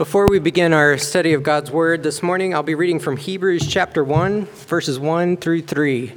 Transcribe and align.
Before 0.00 0.26
we 0.28 0.38
begin 0.38 0.72
our 0.72 0.96
study 0.96 1.34
of 1.34 1.42
God's 1.42 1.70
Word 1.70 2.02
this 2.02 2.22
morning, 2.22 2.54
I'll 2.54 2.62
be 2.62 2.74
reading 2.74 2.98
from 2.98 3.18
Hebrews 3.18 3.66
chapter 3.68 4.02
1, 4.02 4.46
verses 4.46 4.98
1 4.98 5.36
through 5.36 5.60
3. 5.60 6.14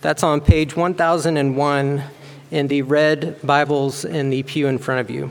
That's 0.00 0.24
on 0.24 0.40
page 0.40 0.74
1001 0.74 2.02
in 2.50 2.66
the 2.66 2.82
red 2.82 3.40
Bibles 3.40 4.04
in 4.04 4.30
the 4.30 4.42
pew 4.42 4.66
in 4.66 4.78
front 4.78 5.00
of 5.00 5.10
you. 5.10 5.30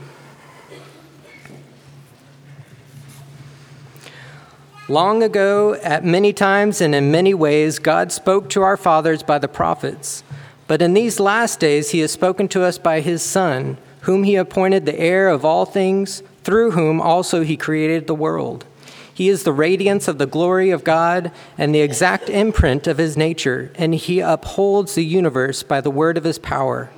Long 4.88 5.22
ago, 5.22 5.74
at 5.74 6.06
many 6.06 6.32
times 6.32 6.80
and 6.80 6.94
in 6.94 7.10
many 7.10 7.34
ways, 7.34 7.78
God 7.78 8.10
spoke 8.12 8.48
to 8.48 8.62
our 8.62 8.78
fathers 8.78 9.22
by 9.22 9.36
the 9.36 9.46
prophets. 9.46 10.24
But 10.66 10.80
in 10.80 10.94
these 10.94 11.20
last 11.20 11.60
days, 11.60 11.90
He 11.90 11.98
has 11.98 12.10
spoken 12.10 12.48
to 12.48 12.62
us 12.62 12.78
by 12.78 13.00
His 13.00 13.22
Son, 13.22 13.76
whom 14.00 14.24
He 14.24 14.36
appointed 14.36 14.86
the 14.86 14.98
heir 14.98 15.28
of 15.28 15.44
all 15.44 15.66
things 15.66 16.22
through 16.44 16.72
whom 16.72 17.00
also 17.00 17.42
he 17.42 17.56
created 17.56 18.06
the 18.06 18.14
world. 18.14 18.64
He 19.12 19.28
is 19.28 19.44
the 19.44 19.52
radiance 19.52 20.08
of 20.08 20.18
the 20.18 20.26
glory 20.26 20.70
of 20.70 20.84
God 20.84 21.32
and 21.56 21.74
the 21.74 21.80
exact 21.80 22.28
imprint 22.28 22.86
of 22.86 22.98
his 22.98 23.16
nature, 23.16 23.72
and 23.76 23.94
he 23.94 24.20
upholds 24.20 24.94
the 24.94 25.04
universe 25.04 25.62
by 25.62 25.80
the 25.80 25.90
word 25.90 26.18
of 26.18 26.24
his 26.24 26.38
power. 26.38 26.90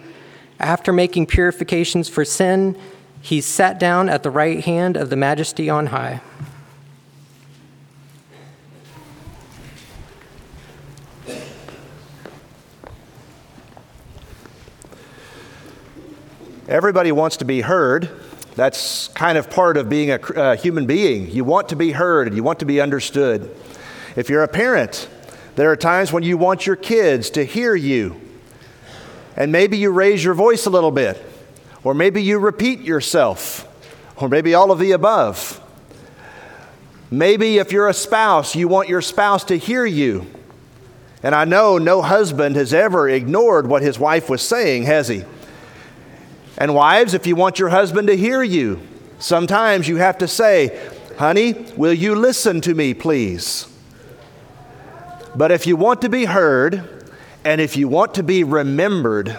After 0.58 0.92
making 0.92 1.26
purifications 1.26 2.08
for 2.08 2.24
sin, 2.24 2.76
he 3.20 3.40
sat 3.40 3.78
down 3.78 4.08
at 4.08 4.22
the 4.22 4.30
right 4.30 4.64
hand 4.64 4.96
of 4.96 5.10
the 5.10 5.16
majesty 5.16 5.68
on 5.68 5.86
high. 5.86 6.22
Everybody 16.68 17.12
wants 17.12 17.36
to 17.36 17.44
be 17.44 17.60
heard. 17.60 18.10
That's 18.56 19.08
kind 19.08 19.36
of 19.36 19.50
part 19.50 19.76
of 19.76 19.90
being 19.90 20.10
a, 20.10 20.18
a 20.34 20.40
uh, 20.40 20.56
human 20.56 20.86
being. 20.86 21.30
You 21.30 21.44
want 21.44 21.68
to 21.68 21.76
be 21.76 21.92
heard 21.92 22.26
and 22.26 22.34
you 22.34 22.42
want 22.42 22.58
to 22.60 22.64
be 22.64 22.80
understood. 22.80 23.54
If 24.16 24.30
you're 24.30 24.42
a 24.42 24.48
parent, 24.48 25.08
there 25.56 25.70
are 25.70 25.76
times 25.76 26.10
when 26.10 26.22
you 26.22 26.38
want 26.38 26.66
your 26.66 26.74
kids 26.74 27.28
to 27.30 27.44
hear 27.44 27.74
you. 27.74 28.18
And 29.36 29.52
maybe 29.52 29.76
you 29.76 29.90
raise 29.90 30.24
your 30.24 30.32
voice 30.32 30.64
a 30.64 30.70
little 30.70 30.90
bit, 30.90 31.22
or 31.84 31.92
maybe 31.92 32.22
you 32.22 32.38
repeat 32.38 32.80
yourself, 32.80 33.68
or 34.16 34.30
maybe 34.30 34.54
all 34.54 34.72
of 34.72 34.78
the 34.78 34.92
above. 34.92 35.62
Maybe 37.10 37.58
if 37.58 37.72
you're 37.72 37.88
a 37.88 37.94
spouse, 37.94 38.56
you 38.56 38.68
want 38.68 38.88
your 38.88 39.02
spouse 39.02 39.44
to 39.44 39.58
hear 39.58 39.84
you. 39.84 40.26
And 41.22 41.34
I 41.34 41.44
know 41.44 41.76
no 41.76 42.00
husband 42.00 42.56
has 42.56 42.72
ever 42.72 43.06
ignored 43.06 43.66
what 43.66 43.82
his 43.82 43.98
wife 43.98 44.30
was 44.30 44.40
saying, 44.40 44.84
has 44.84 45.08
he? 45.08 45.24
And 46.58 46.74
wives, 46.74 47.14
if 47.14 47.26
you 47.26 47.36
want 47.36 47.58
your 47.58 47.68
husband 47.68 48.08
to 48.08 48.16
hear 48.16 48.42
you, 48.42 48.80
sometimes 49.18 49.88
you 49.88 49.96
have 49.96 50.18
to 50.18 50.28
say, 50.28 50.90
Honey, 51.18 51.52
will 51.76 51.92
you 51.92 52.14
listen 52.14 52.60
to 52.62 52.74
me, 52.74 52.94
please? 52.94 53.68
But 55.34 55.50
if 55.50 55.66
you 55.66 55.76
want 55.76 56.02
to 56.02 56.08
be 56.08 56.24
heard 56.24 57.12
and 57.44 57.60
if 57.60 57.76
you 57.76 57.88
want 57.88 58.14
to 58.14 58.22
be 58.22 58.42
remembered, 58.42 59.38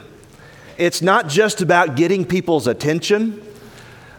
it's 0.78 1.02
not 1.02 1.28
just 1.28 1.62
about 1.62 1.96
getting 1.96 2.24
people's 2.24 2.68
attention, 2.68 3.42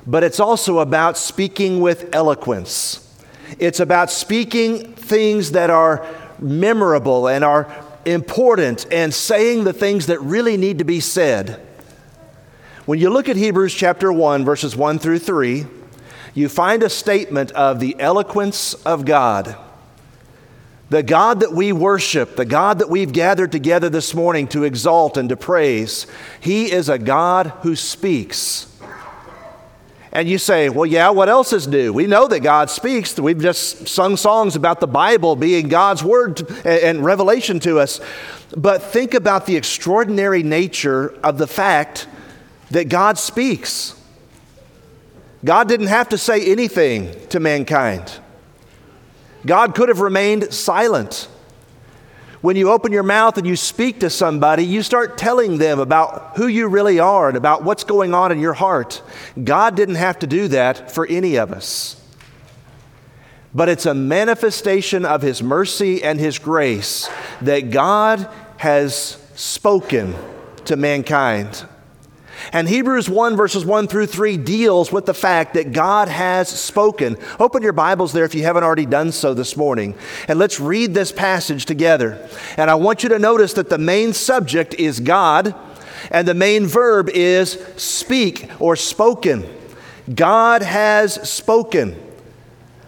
but 0.06 0.24
it's 0.24 0.41
also 0.41 0.78
about 0.80 1.16
speaking 1.16 1.80
with 1.80 2.14
eloquence. 2.14 3.04
It's 3.58 3.80
about 3.80 4.10
speaking 4.10 4.94
things 4.94 5.52
that 5.52 5.70
are 5.70 6.06
memorable 6.41 7.28
and 7.28 7.44
are 7.44 7.72
important 8.04 8.86
and 8.91 9.12
saying 9.12 9.64
the 9.64 9.72
things 9.72 10.06
that 10.06 10.20
really 10.20 10.56
need 10.56 10.78
to 10.78 10.84
be 10.84 11.00
said. 11.00 11.67
When 12.89 12.98
you 12.98 13.11
look 13.11 13.28
at 13.28 13.36
Hebrews 13.36 13.75
chapter 13.75 14.11
1, 14.11 14.47
verses 14.47 14.75
1 14.75 14.98
through 14.98 15.19
3, 15.19 15.67
you 16.33 16.48
find 16.48 16.83
a 16.83 16.89
statement 16.89 17.53
of 17.53 17.81
the 17.81 17.94
eloquence 18.00 18.72
of 18.72 19.04
God. 19.04 19.56
The 20.88 21.03
God 21.03 21.41
that 21.41 21.53
we 21.53 21.71
worship, 21.71 22.37
the 22.37 22.47
God 22.47 22.78
that 22.78 22.88
we've 22.88 23.12
gathered 23.12 23.53
together 23.53 23.91
this 23.91 24.15
morning 24.15 24.49
to 24.49 24.65
exalt 24.65 25.19
and 25.19 25.28
to 25.28 25.37
praise, 25.37 26.06
He 26.41 26.72
is 26.72 26.88
a 26.88 26.99
God 26.99 27.49
who 27.60 27.76
speaks. 27.76 28.75
And 30.10 30.26
you 30.26 30.38
say, 30.38 30.70
well, 30.70 30.87
yeah, 30.87 31.10
what 31.10 31.28
else 31.28 31.53
is 31.53 31.69
new? 31.69 31.93
We 31.93 32.06
know 32.06 32.26
that 32.26 32.41
God 32.41 32.70
speaks. 32.70 33.20
We've 33.20 33.38
just 33.38 33.87
sung 33.87 34.16
songs 34.16 34.56
about 34.56 34.81
the 34.81 34.87
Bible 34.87 35.37
being 35.37 35.69
God's 35.69 36.03
word 36.03 36.41
and 36.65 37.05
revelation 37.05 37.60
to 37.60 37.81
us. 37.81 38.00
But 38.56 38.82
think 38.82 39.12
about 39.12 39.44
the 39.44 39.56
extraordinary 39.56 40.43
nature 40.43 41.10
of 41.22 41.37
the 41.37 41.47
fact 41.47 42.06
that 42.71 42.89
God 42.89 43.19
speaks. 43.19 43.95
God 45.45 45.69
didn't 45.69 45.87
have 45.87 46.09
to 46.11 46.19
say 46.19 46.45
anything 46.51 47.15
to 47.29 47.41
mankind. 47.41 48.21
God 49.47 49.75
could 49.75 49.89
have 49.89 50.01
remained 50.01 50.53
silent. 50.53 51.29
When 52.41 52.55
you 52.55 52.71
open 52.71 52.93
your 52.93 53.03
mouth 53.03 53.37
and 53.37 53.47
you 53.47 53.56
speak 53.56 54.01
to 54.01 54.11
somebody, 54.11 54.65
you 54.65 54.83
start 54.83 55.19
telling 55.19 55.59
them 55.59 55.81
about 55.81 56.37
who 56.37 56.47
you 56.47 56.69
really 56.69 57.01
are 57.01 57.29
and 57.29 57.37
about 57.37 57.65
what's 57.65 57.84
going 57.84 58.15
on 58.15 58.31
in 58.31 58.39
your 58.39 58.55
heart. 58.55 59.03
God 59.43 59.75
didn't 59.75 59.97
have 59.97 60.21
to 60.21 60.27
do 60.27 60.49
that 60.49 60.93
for 60.93 61.06
any 61.06 61.37
of 61.37 61.53
us. 61.53 62.00
But 63.55 63.69
it's 63.69 63.87
a 63.87 63.95
manifestation 63.95 65.05
of 65.05 65.23
His 65.23 65.43
mercy 65.43 66.03
and 66.03 66.21
His 66.21 66.39
grace 66.39 67.09
that 67.41 67.71
God 67.71 68.29
has 68.59 69.21
spoken 69.35 70.15
to 70.67 70.77
mankind. 70.77 71.67
And 72.53 72.69
Hebrews 72.69 73.10
1, 73.10 73.36
verses 73.36 73.64
1 73.64 73.88
through 73.88 74.06
3 74.06 74.36
deals 74.38 74.91
with 74.91 75.06
the 75.06 75.14
fact 75.14 75.54
that 75.54 75.72
God 75.72 76.09
has 76.09 76.48
spoken. 76.48 77.16
Open 77.38 77.62
your 77.62 77.72
Bibles 77.72 78.12
there 78.12 78.25
if 78.25 78.34
you 78.34 78.42
haven't 78.42 78.64
already 78.64 78.86
done 78.86 79.12
so 79.12 79.34
this 79.34 79.56
morning. 79.56 79.94
And 80.28 80.38
let's 80.38 80.58
read 80.58 80.94
this 80.94 81.12
passage 81.12 81.66
together. 81.66 82.26
And 82.56 82.70
I 82.70 82.75
want 82.76 83.03
you 83.03 83.10
to 83.10 83.19
notice 83.19 83.53
that 83.54 83.70
the 83.70 83.78
main 83.78 84.12
subject 84.12 84.75
is 84.75 85.00
God, 85.00 85.54
and 86.10 86.26
the 86.26 86.34
main 86.34 86.66
verb 86.66 87.08
is 87.10 87.53
speak 87.76 88.50
or 88.58 88.76
spoken. 88.76 89.44
God 90.14 90.62
has 90.62 91.28
spoken. 91.28 92.00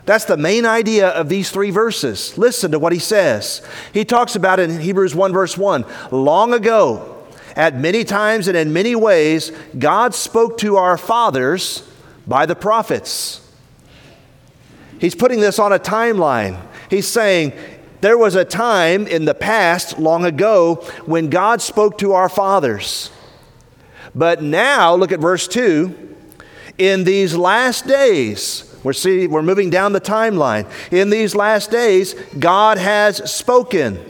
That's 0.06 0.24
the 0.24 0.36
main 0.36 0.64
idea 0.64 1.08
of 1.08 1.28
these 1.28 1.50
three 1.50 1.70
verses. 1.70 2.36
Listen 2.38 2.72
to 2.72 2.78
what 2.78 2.92
he 2.92 2.98
says. 2.98 3.62
He 3.92 4.04
talks 4.04 4.34
about 4.34 4.58
it 4.58 4.70
in 4.70 4.80
Hebrews 4.80 5.14
1, 5.14 5.32
verse 5.32 5.56
1. 5.58 5.84
Long 6.10 6.54
ago, 6.54 7.19
at 7.56 7.76
many 7.78 8.04
times 8.04 8.48
and 8.48 8.56
in 8.56 8.72
many 8.72 8.94
ways, 8.94 9.52
God 9.78 10.14
spoke 10.14 10.58
to 10.58 10.76
our 10.76 10.96
fathers 10.96 11.88
by 12.26 12.46
the 12.46 12.54
prophets. 12.54 13.40
He's 15.00 15.14
putting 15.14 15.40
this 15.40 15.58
on 15.58 15.72
a 15.72 15.78
timeline. 15.78 16.60
He's 16.90 17.08
saying, 17.08 17.52
there 18.00 18.16
was 18.16 18.34
a 18.34 18.44
time 18.44 19.06
in 19.06 19.24
the 19.24 19.34
past, 19.34 19.98
long 19.98 20.24
ago, 20.24 20.76
when 21.06 21.30
God 21.30 21.60
spoke 21.60 21.98
to 21.98 22.12
our 22.12 22.28
fathers. 22.28 23.10
But 24.14 24.42
now, 24.42 24.94
look 24.94 25.12
at 25.12 25.20
verse 25.20 25.46
2. 25.48 26.16
In 26.78 27.04
these 27.04 27.36
last 27.36 27.86
days, 27.86 28.74
we're, 28.82 28.94
see, 28.94 29.26
we're 29.26 29.42
moving 29.42 29.68
down 29.68 29.92
the 29.92 30.00
timeline. 30.00 30.66
In 30.90 31.10
these 31.10 31.34
last 31.34 31.70
days, 31.70 32.14
God 32.38 32.78
has 32.78 33.30
spoken 33.30 34.02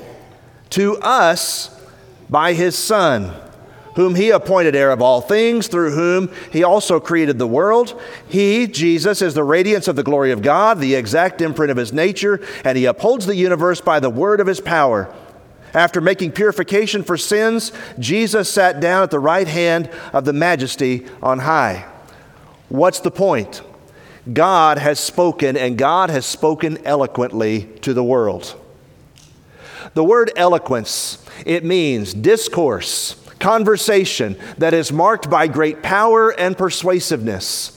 to 0.71 0.97
us 0.99 1.77
by 2.31 2.53
his 2.53 2.79
Son, 2.79 3.35
whom 3.97 4.15
he 4.15 4.31
appointed 4.31 4.77
heir 4.77 4.93
of 4.93 5.03
all 5.03 5.21
things, 5.21 5.67
through 5.67 5.91
whom 5.91 6.31
he 6.53 6.63
also 6.63 7.01
created 7.01 7.39
the 7.39 7.47
world. 7.47 8.01
He, 8.29 8.69
Jesus, 8.69 9.21
is 9.21 9.35
the 9.35 9.43
radiance 9.43 9.89
of 9.89 9.97
the 9.97 10.05
glory 10.05 10.31
of 10.31 10.41
God, 10.41 10.79
the 10.79 10.95
exact 10.95 11.41
imprint 11.41 11.73
of 11.73 11.77
his 11.77 11.93
nature, 11.93 12.41
and 12.65 12.79
he 12.79 12.85
upholds 12.85 13.27
the 13.27 13.35
universe 13.35 13.81
by 13.81 13.99
the 13.99 14.09
word 14.09 14.41
of 14.41 14.47
his 14.47 14.61
power. 14.61 15.13
After 15.75 16.01
making 16.01 16.33
purification 16.33 17.03
for 17.03 17.17
sins, 17.17 17.73
Jesus 17.99 18.51
sat 18.51 18.81
down 18.81 19.03
at 19.03 19.11
the 19.11 19.19
right 19.19 19.47
hand 19.47 19.91
of 20.13 20.25
the 20.25 20.33
majesty 20.33 21.07
on 21.23 21.41
high. 21.41 21.87
What's 22.69 23.01
the 23.01 23.11
point? 23.11 23.63
God 24.33 24.79
has 24.79 25.01
spoken, 25.01 25.57
and 25.57 25.77
God 25.77 26.11
has 26.11 26.27
spoken 26.27 26.79
eloquently 26.85 27.69
to 27.83 27.93
the 27.93 28.05
world. 28.05 28.60
The 29.95 30.05
word 30.05 30.31
eloquence 30.37 31.25
it 31.45 31.65
means 31.65 32.15
discourse, 32.15 33.17
conversation 33.39 34.37
that 34.59 34.75
is 34.75 34.93
marked 34.93 35.29
by 35.29 35.47
great 35.47 35.83
power 35.83 36.31
and 36.31 36.57
persuasiveness. 36.57 37.77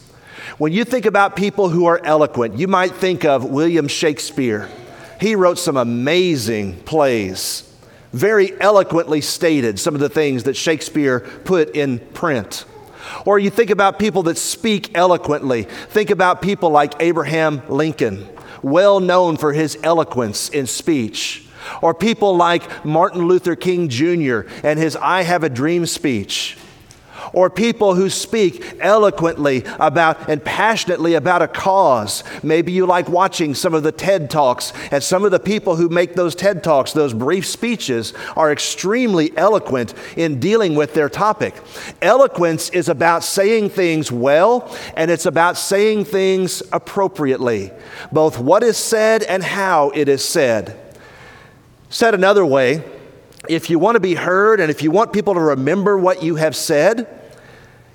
When 0.58 0.72
you 0.72 0.84
think 0.84 1.06
about 1.06 1.36
people 1.36 1.70
who 1.70 1.86
are 1.86 2.00
eloquent, 2.04 2.60
you 2.60 2.68
might 2.68 2.94
think 2.94 3.26
of 3.26 3.46
William 3.46 3.88
Shakespeare. 3.88 4.70
He 5.20 5.36
wrote 5.36 5.58
some 5.58 5.78
amazing 5.78 6.82
plays, 6.84 7.74
very 8.12 8.60
eloquently 8.62 9.22
stated 9.22 9.80
some 9.80 9.96
of 9.96 10.02
the 10.02 10.10
things 10.10 10.44
that 10.44 10.56
Shakespeare 10.56 11.22
put 11.22 11.76
in 11.76 12.00
print. 12.00 12.66
Or 13.26 13.40
you 13.40 13.50
think 13.50 13.70
about 13.70 14.00
people 14.00 14.24
that 14.24 14.38
speak 14.38 14.96
eloquently. 14.96 15.64
Think 15.64 16.10
about 16.10 16.42
people 16.42 16.70
like 16.70 16.94
Abraham 17.00 17.64
Lincoln, 17.68 18.28
well 18.62 19.00
known 19.00 19.38
for 19.38 19.54
his 19.54 19.78
eloquence 19.84 20.50
in 20.50 20.68
speech. 20.68 21.48
Or 21.82 21.94
people 21.94 22.36
like 22.36 22.86
Martin 22.86 23.28
Luther 23.28 23.56
King 23.56 23.90
Jr. 23.90 24.42
and 24.64 24.80
his 24.80 24.96
I 24.96 25.24
Have 25.24 25.44
a 25.44 25.50
Dream 25.50 25.86
speech. 25.86 26.58
or 27.32 27.50
people 27.50 27.96
who 27.96 28.10
speak 28.10 28.78
eloquently 28.80 29.64
about 29.80 30.30
and 30.30 30.44
passionately 30.44 31.14
about 31.14 31.42
a 31.42 31.48
cause. 31.48 32.24
Maybe 32.44 32.72
you 32.72 32.86
like 32.86 33.08
watching 33.08 33.56
some 33.56 33.74
of 33.74 33.84
the 33.84 33.92
TED 33.92 34.30
Talks, 34.30 34.74
and 34.92 35.02
some 35.04 35.24
of 35.24 35.32
the 35.32 35.40
people 35.40 35.76
who 35.76 35.90
make 35.90 36.16
those 36.16 36.36
TED 36.36 36.64
Talks, 36.64 36.92
those 36.92 37.14
brief 37.14 37.46
speeches, 37.46 38.14
are 38.36 38.52
extremely 38.52 39.36
eloquent 39.38 39.94
in 40.18 40.40
dealing 40.40 40.76
with 40.76 40.94
their 40.94 41.10
topic. 41.10 41.56
Eloquence 42.02 42.70
is 42.72 42.90
about 42.90 43.24
saying 43.24 43.70
things 43.70 44.12
well, 44.12 44.76
and 44.96 45.10
it's 45.10 45.26
about 45.26 45.58
saying 45.58 46.06
things 46.06 46.62
appropriately, 46.72 47.72
both 48.12 48.38
what 48.38 48.64
is 48.64 48.78
said 48.78 49.24
and 49.24 49.44
how 49.44 49.92
it 49.92 50.10
is 50.10 50.24
said. 50.24 50.80
Said 51.94 52.16
another 52.16 52.44
way, 52.44 52.84
if 53.48 53.70
you 53.70 53.78
want 53.78 53.98
to 53.98 54.00
be 54.00 54.16
heard 54.16 54.60
and 54.60 54.72
if 54.72 54.82
you 54.82 54.90
want 54.90 55.14
people 55.14 55.36
to 55.36 55.40
remember 55.40 55.96
what 55.96 56.24
you 56.24 56.38
have 56.38 56.56
said, 56.56 57.08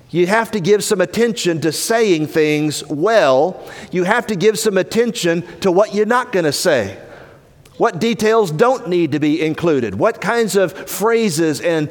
you 0.09 0.25
have 0.25 0.51
to 0.51 0.61
give 0.61 0.85
some 0.85 1.01
attention 1.01 1.59
to 1.59 1.73
saying 1.73 2.27
things 2.27 2.81
well. 2.87 3.61
You 3.91 4.05
have 4.05 4.25
to 4.27 4.37
give 4.37 4.57
some 4.57 4.77
attention 4.77 5.41
to 5.59 5.69
what 5.69 5.93
you're 5.93 6.05
not 6.05 6.31
going 6.31 6.45
to 6.45 6.53
say. 6.53 6.97
What 7.75 7.99
details 7.99 8.51
don't 8.51 8.87
need 8.87 9.11
to 9.11 9.19
be 9.19 9.41
included? 9.41 9.95
What 9.95 10.21
kinds 10.21 10.55
of 10.55 10.71
phrases 10.89 11.59
and 11.59 11.89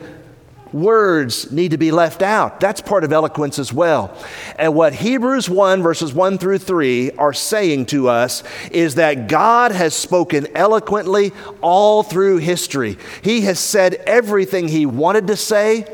words 0.72 1.50
need 1.50 1.70
to 1.70 1.78
be 1.78 1.90
left 1.90 2.22
out? 2.22 2.60
That's 2.60 2.80
part 2.80 3.04
of 3.04 3.12
eloquence 3.12 3.58
as 3.58 3.72
well. 3.72 4.16
And 4.58 4.74
what 4.74 4.94
Hebrews 4.94 5.48
1, 5.48 5.82
verses 5.82 6.12
1 6.12 6.38
through 6.38 6.58
3 6.58 7.12
are 7.12 7.32
saying 7.32 7.86
to 7.86 8.08
us 8.08 8.42
is 8.70 8.96
that 8.96 9.28
God 9.28 9.72
has 9.72 9.94
spoken 9.94 10.46
eloquently 10.54 11.32
all 11.60 12.02
through 12.02 12.38
history. 12.38 12.98
He 13.22 13.42
has 13.42 13.58
said 13.58 13.94
everything 14.06 14.68
He 14.68 14.86
wanted 14.86 15.26
to 15.28 15.36
say 15.36 15.86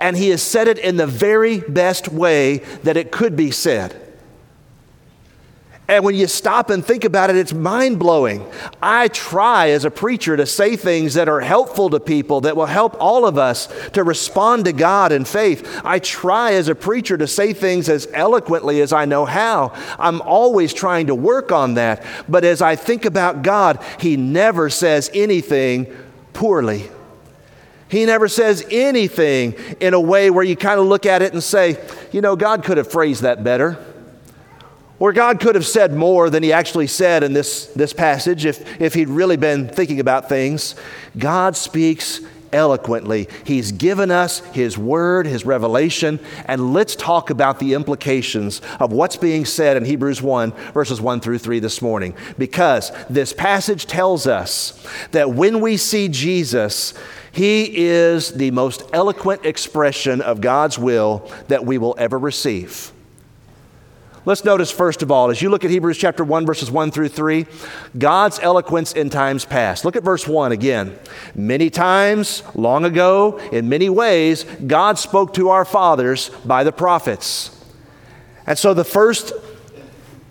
and 0.00 0.16
he 0.16 0.30
has 0.30 0.42
said 0.42 0.66
it 0.66 0.78
in 0.78 0.96
the 0.96 1.06
very 1.06 1.60
best 1.60 2.08
way 2.08 2.58
that 2.82 2.96
it 2.96 3.12
could 3.12 3.36
be 3.36 3.50
said. 3.50 4.09
And 5.90 6.04
when 6.04 6.14
you 6.14 6.28
stop 6.28 6.70
and 6.70 6.86
think 6.86 7.02
about 7.02 7.30
it, 7.30 7.36
it's 7.36 7.52
mind 7.52 7.98
blowing. 7.98 8.48
I 8.80 9.08
try 9.08 9.70
as 9.70 9.84
a 9.84 9.90
preacher 9.90 10.36
to 10.36 10.46
say 10.46 10.76
things 10.76 11.14
that 11.14 11.28
are 11.28 11.40
helpful 11.40 11.90
to 11.90 11.98
people, 11.98 12.42
that 12.42 12.56
will 12.56 12.66
help 12.66 12.96
all 13.00 13.26
of 13.26 13.36
us 13.36 13.66
to 13.94 14.04
respond 14.04 14.66
to 14.66 14.72
God 14.72 15.10
in 15.10 15.24
faith. 15.24 15.80
I 15.84 15.98
try 15.98 16.52
as 16.52 16.68
a 16.68 16.76
preacher 16.76 17.18
to 17.18 17.26
say 17.26 17.52
things 17.52 17.88
as 17.88 18.06
eloquently 18.14 18.80
as 18.80 18.92
I 18.92 19.04
know 19.04 19.24
how. 19.24 19.72
I'm 19.98 20.22
always 20.22 20.72
trying 20.72 21.08
to 21.08 21.14
work 21.16 21.50
on 21.50 21.74
that. 21.74 22.04
But 22.28 22.44
as 22.44 22.62
I 22.62 22.76
think 22.76 23.04
about 23.04 23.42
God, 23.42 23.84
He 23.98 24.16
never 24.16 24.70
says 24.70 25.10
anything 25.12 25.88
poorly. 26.34 26.88
He 27.88 28.04
never 28.04 28.28
says 28.28 28.64
anything 28.70 29.54
in 29.80 29.94
a 29.94 30.00
way 30.00 30.30
where 30.30 30.44
you 30.44 30.54
kind 30.54 30.78
of 30.78 30.86
look 30.86 31.04
at 31.04 31.20
it 31.20 31.32
and 31.32 31.42
say, 31.42 31.84
you 32.12 32.20
know, 32.20 32.36
God 32.36 32.62
could 32.62 32.76
have 32.76 32.88
phrased 32.88 33.22
that 33.22 33.42
better. 33.42 33.84
Or 35.00 35.12
God 35.12 35.40
could 35.40 35.56
have 35.56 35.66
said 35.66 35.94
more 35.94 36.30
than 36.30 36.42
he 36.42 36.52
actually 36.52 36.86
said 36.86 37.24
in 37.24 37.32
this, 37.32 37.66
this 37.68 37.92
passage 37.92 38.44
if, 38.44 38.80
if 38.80 38.94
he'd 38.94 39.08
really 39.08 39.38
been 39.38 39.66
thinking 39.66 39.98
about 39.98 40.28
things. 40.28 40.76
God 41.18 41.56
speaks 41.56 42.20
eloquently. 42.52 43.28
He's 43.44 43.72
given 43.72 44.10
us 44.10 44.40
His 44.52 44.76
word, 44.76 45.26
His 45.26 45.44
revelation, 45.44 46.20
and 46.46 46.72
let's 46.72 46.96
talk 46.96 47.30
about 47.30 47.58
the 47.58 47.74
implications 47.74 48.60
of 48.78 48.92
what's 48.92 49.16
being 49.16 49.44
said 49.44 49.76
in 49.76 49.84
Hebrews 49.84 50.22
1, 50.22 50.52
verses 50.72 51.00
1 51.00 51.20
through 51.20 51.38
3 51.38 51.60
this 51.60 51.82
morning. 51.82 52.14
Because 52.38 52.92
this 53.08 53.32
passage 53.32 53.86
tells 53.86 54.26
us 54.26 54.86
that 55.12 55.30
when 55.30 55.60
we 55.60 55.76
see 55.76 56.08
Jesus, 56.08 56.94
he 57.32 57.86
is 57.86 58.32
the 58.32 58.50
most 58.50 58.82
eloquent 58.92 59.44
expression 59.44 60.20
of 60.20 60.40
God's 60.40 60.78
will 60.78 61.30
that 61.48 61.64
we 61.64 61.78
will 61.78 61.94
ever 61.98 62.18
receive. 62.18 62.92
Let's 64.30 64.44
notice, 64.44 64.70
first 64.70 65.02
of 65.02 65.10
all, 65.10 65.28
as 65.30 65.42
you 65.42 65.50
look 65.50 65.64
at 65.64 65.72
Hebrews 65.72 65.98
chapter 65.98 66.22
1, 66.22 66.46
verses 66.46 66.70
1 66.70 66.92
through 66.92 67.08
3, 67.08 67.46
God's 67.98 68.38
eloquence 68.38 68.92
in 68.92 69.10
times 69.10 69.44
past. 69.44 69.84
Look 69.84 69.96
at 69.96 70.04
verse 70.04 70.28
1 70.28 70.52
again. 70.52 70.96
Many 71.34 71.68
times, 71.68 72.44
long 72.54 72.84
ago, 72.84 73.38
in 73.50 73.68
many 73.68 73.88
ways, 73.88 74.44
God 74.68 75.00
spoke 75.00 75.34
to 75.34 75.48
our 75.48 75.64
fathers 75.64 76.28
by 76.44 76.62
the 76.62 76.70
prophets. 76.70 77.60
And 78.46 78.56
so 78.56 78.72
the 78.72 78.84
first 78.84 79.32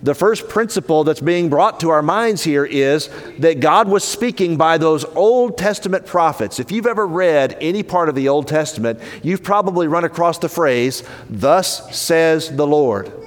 the 0.01 0.15
first 0.15 0.47
principle 0.47 1.03
that's 1.03 1.19
being 1.19 1.49
brought 1.49 1.81
to 1.81 1.89
our 1.89 2.01
minds 2.01 2.41
here 2.41 2.63
is 2.63 3.09
that 3.39 3.59
God 3.59 3.89
was 3.89 4.05
speaking 4.05 4.55
by 4.55 4.77
those 4.77 5.03
Old 5.03 5.57
Testament 5.57 6.05
prophets. 6.05 6.57
If 6.57 6.71
you've 6.71 6.87
ever 6.87 7.05
read 7.05 7.57
any 7.59 7.83
part 7.83 8.07
of 8.07 8.15
the 8.15 8.29
Old 8.29 8.47
Testament, 8.47 9.01
you've 9.23 9.43
probably 9.43 9.89
run 9.89 10.05
across 10.05 10.37
the 10.37 10.47
phrase, 10.47 11.03
Thus 11.29 11.93
says 11.93 12.55
the 12.55 12.65
Lord. 12.65 13.18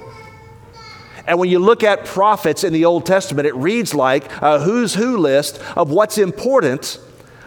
And 1.25 1.39
when 1.39 1.49
you 1.49 1.59
look 1.59 1.83
at 1.83 2.05
prophets 2.05 2.63
in 2.63 2.73
the 2.73 2.85
Old 2.85 3.05
Testament, 3.05 3.47
it 3.47 3.55
reads 3.55 3.93
like 3.93 4.29
a 4.41 4.59
who's 4.59 4.93
who 4.93 5.17
list 5.17 5.61
of 5.75 5.89
what's 5.89 6.17
important, 6.17 6.99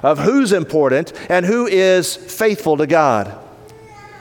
of 0.02 0.19
who's 0.19 0.52
important, 0.52 1.12
and 1.28 1.44
who 1.44 1.67
is 1.67 2.17
faithful 2.17 2.76
to 2.78 2.87
God. 2.87 3.38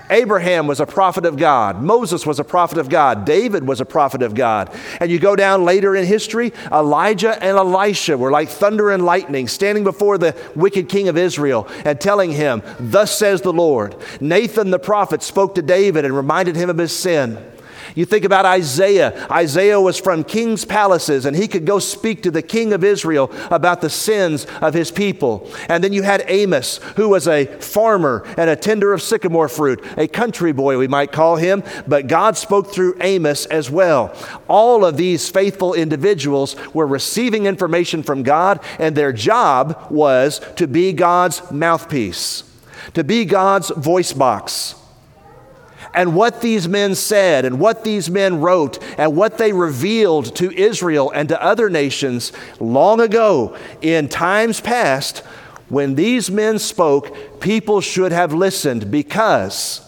Abraham 0.10 0.68
was 0.68 0.80
a 0.80 0.86
prophet 0.86 1.26
of 1.26 1.38
God. 1.38 1.82
Moses 1.82 2.26
was 2.26 2.40
a 2.40 2.44
prophet 2.44 2.78
of 2.78 2.90
God. 2.90 3.26
David 3.26 3.66
was 3.66 3.82
a 3.82 3.86
prophet 3.86 4.22
of 4.22 4.36
God. 4.36 4.72
And 5.00 5.10
you 5.10 5.18
go 5.18 5.36
down 5.36 5.66
later 5.66 5.96
in 5.96 6.06
history, 6.06 6.54
Elijah 6.72 7.32
and 7.44 7.58
Elisha 7.58 8.18
were 8.18 8.30
like 8.30 8.50
thunder 8.50 8.92
and 8.92 9.04
lightning, 9.04 9.48
standing 9.48 9.84
before 9.84 10.18
the 10.18 10.36
wicked 10.56 10.90
king 10.90 11.08
of 11.08 11.18
Israel 11.18 11.68
and 11.86 12.00
telling 12.00 12.32
him, 12.32 12.62
Thus 12.80 13.18
says 13.18 13.42
the 13.42 13.54
Lord. 13.54 13.96
Nathan 14.22 14.70
the 14.70 14.80
prophet 14.80 15.24
spoke 15.24 15.56
to 15.56 15.64
David 15.64 16.06
and 16.06 16.16
reminded 16.16 16.56
him 16.56 16.70
of 16.70 16.78
his 16.78 16.92
sin. 16.92 17.44
You 17.96 18.04
think 18.04 18.26
about 18.26 18.46
Isaiah. 18.46 19.26
Isaiah 19.32 19.80
was 19.80 19.98
from 19.98 20.26
king's 20.26 20.66
palaces, 20.66 21.26
and 21.26 21.36
he 21.36 21.48
could 21.48 21.66
go 21.66 21.80
speak 21.80 22.24
to 22.24 22.32
the 22.32 22.42
king 22.42 22.74
of 22.74 22.84
Israel 22.84 23.32
about 23.50 23.80
the 23.80 23.90
sins 23.90 24.46
of 24.62 24.74
his 24.74 24.92
people. 24.92 25.50
And 25.70 25.82
then 25.82 25.94
you 25.94 26.04
had 26.04 26.26
Amos, 26.28 26.78
who 26.98 27.08
was 27.08 27.26
a 27.26 27.46
farmer 27.46 28.26
and 28.38 28.50
a 28.50 28.56
tender 28.58 28.92
of 28.92 29.02
sycamore 29.02 29.48
fruit, 29.48 29.82
a 29.98 30.10
country 30.10 30.52
boy, 30.52 30.78
we 30.78 30.90
might 30.90 31.14
call 31.14 31.38
him, 31.38 31.64
but 31.88 32.08
God 32.08 32.36
spoke 32.36 32.68
through 32.68 32.98
Amos 33.00 33.46
as 33.46 33.72
well. 33.72 34.14
All 34.50 34.84
of 34.84 34.98
these 34.98 35.30
faithful 35.30 35.74
individuals 35.74 36.58
were 36.74 36.88
receiving 36.88 37.46
information 37.46 38.04
from 38.04 38.24
God, 38.24 38.60
and 38.78 38.94
their 38.94 39.14
job 39.14 39.88
was 39.90 40.42
to 40.58 40.68
be 40.68 40.92
God's 40.92 41.50
mouthpiece, 41.50 42.44
to 42.94 43.06
be 43.06 43.24
God's 43.24 43.70
voice 43.70 44.12
box 44.12 44.76
and 45.96 46.16
what 46.16 46.42
these 46.42 46.68
men 46.68 46.94
said 46.94 47.46
and 47.46 47.60
what 47.60 47.84
these 47.84 48.10
men 48.10 48.42
wrote 48.42 48.84
and 48.98 49.16
what 49.16 49.38
they 49.38 49.54
revealed 49.54 50.36
to 50.36 50.52
Israel 50.52 51.12
and 51.12 51.30
to 51.30 51.42
other 51.42 51.70
nations 51.70 52.32
long 52.60 53.00
ago 53.00 53.58
in 53.82 54.10
times 54.10 54.60
past, 54.62 55.20
when 55.70 55.96
these 55.96 56.30
men 56.30 56.60
spoke, 56.60 57.40
people 57.40 57.82
should 57.82 58.12
have 58.12 58.34
listened 58.34 58.92
because 58.92 59.82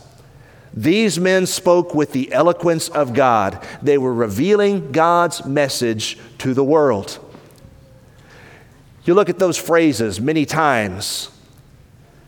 these 0.73 1.19
men 1.19 1.45
spoke 1.45 1.93
with 1.93 2.13
the 2.13 2.31
eloquence 2.31 2.87
of 2.89 3.13
God. 3.13 3.63
They 3.81 3.97
were 3.97 4.13
revealing 4.13 4.91
God's 4.91 5.45
message 5.45 6.17
to 6.39 6.53
the 6.53 6.63
world. 6.63 7.19
You 9.05 9.13
look 9.13 9.29
at 9.29 9.39
those 9.39 9.57
phrases 9.57 10.19
many 10.19 10.45
times 10.45 11.29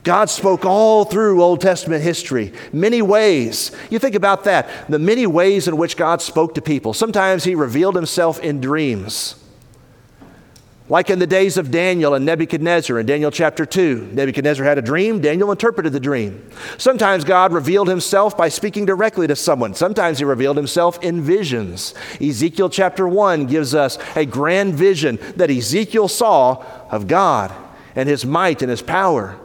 God 0.03 0.29
spoke 0.29 0.65
all 0.65 1.03
through 1.03 1.43
Old 1.43 1.59
Testament 1.59 2.03
history, 2.03 2.53
many 2.71 3.01
ways. 3.01 3.75
You 3.89 3.99
think 3.99 4.15
about 4.15 4.45
that, 4.45 4.69
the 4.89 4.99
many 4.99 5.27
ways 5.27 5.67
in 5.67 5.77
which 5.77 5.97
God 5.97 6.21
spoke 6.21 6.55
to 6.55 6.61
people. 6.61 6.93
Sometimes 6.93 7.43
He 7.43 7.53
revealed 7.53 7.95
Himself 7.95 8.39
in 8.39 8.61
dreams. 8.61 9.35
Like 10.89 11.11
in 11.11 11.19
the 11.19 11.27
days 11.27 11.57
of 11.57 11.69
Daniel 11.69 12.15
and 12.15 12.25
Nebuchadnezzar 12.25 12.97
in 12.97 13.05
Daniel 13.05 13.29
chapter 13.29 13.63
2. 13.63 14.09
Nebuchadnezzar 14.13 14.65
had 14.65 14.79
a 14.79 14.81
dream, 14.81 15.21
Daniel 15.21 15.51
interpreted 15.51 15.93
the 15.93 15.99
dream. 15.99 16.49
Sometimes 16.79 17.23
God 17.23 17.53
revealed 17.53 17.87
himself 17.87 18.35
by 18.35 18.49
speaking 18.49 18.87
directly 18.87 19.27
to 19.27 19.35
someone. 19.35 19.75
Sometimes 19.75 20.17
he 20.17 20.25
revealed 20.25 20.57
himself 20.57 20.97
in 21.03 21.21
visions. 21.21 21.93
Ezekiel 22.19 22.71
chapter 22.71 23.07
1 23.07 23.45
gives 23.45 23.75
us 23.75 23.99
a 24.15 24.25
grand 24.25 24.73
vision 24.73 25.19
that 25.35 25.51
Ezekiel 25.51 26.07
saw 26.07 26.65
of 26.89 27.07
God 27.07 27.53
and 27.95 28.09
his 28.09 28.25
might 28.25 28.63
and 28.63 28.71
his 28.71 28.81
power. 28.81 29.37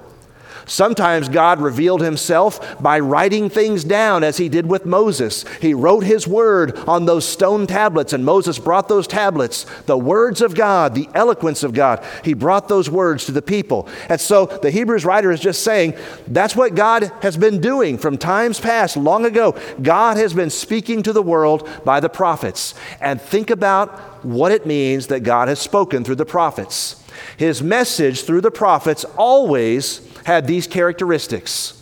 Sometimes 0.67 1.29
God 1.29 1.61
revealed 1.61 2.01
himself 2.01 2.81
by 2.83 2.99
writing 2.99 3.49
things 3.51 3.85
down, 3.85 4.25
as 4.25 4.37
he 4.37 4.49
did 4.49 4.67
with 4.67 4.87
Moses. 4.87 5.45
He 5.61 5.75
wrote 5.75 6.05
his 6.05 6.27
word 6.27 6.77
on 6.89 7.07
those 7.07 7.27
stone 7.27 7.67
tablets, 7.67 8.13
and 8.13 8.25
Moses 8.25 8.59
brought 8.59 8.89
those 8.89 9.07
tablets, 9.07 9.65
the 9.87 9.99
words 9.99 10.41
of 10.41 10.55
God, 10.55 10.95
the 10.95 11.09
eloquence 11.15 11.63
of 11.63 11.75
God. 11.75 12.05
He 12.25 12.35
brought 12.35 12.69
those 12.69 12.89
words 12.91 13.27
to 13.27 13.33
the 13.33 13.43
people. 13.43 13.89
And 14.09 14.21
so 14.21 14.47
the 14.47 14.71
Hebrews 14.71 15.05
writer 15.05 15.31
is 15.31 15.41
just 15.41 15.63
saying 15.63 15.95
that's 16.27 16.57
what 16.57 16.75
God 16.75 17.11
has 17.23 17.37
been 17.37 17.61
doing 17.61 17.99
from 17.99 18.19
times 18.19 18.61
past, 18.61 18.97
long 18.97 19.25
ago. 19.27 19.59
God 19.83 20.17
has 20.17 20.33
been 20.33 20.51
speaking 20.51 21.03
to 21.03 21.13
the 21.13 21.23
world 21.23 21.69
by 21.85 22.01
the 22.01 22.09
prophets. 22.09 22.75
And 23.01 23.21
think 23.21 23.51
about 23.51 24.25
what 24.25 24.53
it 24.53 24.67
means 24.67 25.09
that 25.09 25.21
God 25.21 25.49
has 25.49 25.59
spoken 25.59 26.05
through 26.05 26.15
the 26.17 26.25
prophets. 26.25 27.03
His 27.37 27.63
message 27.63 28.25
through 28.25 28.41
the 28.41 28.51
prophets 28.51 29.05
always 29.17 30.01
had 30.25 30.47
these 30.47 30.67
characteristics. 30.67 31.81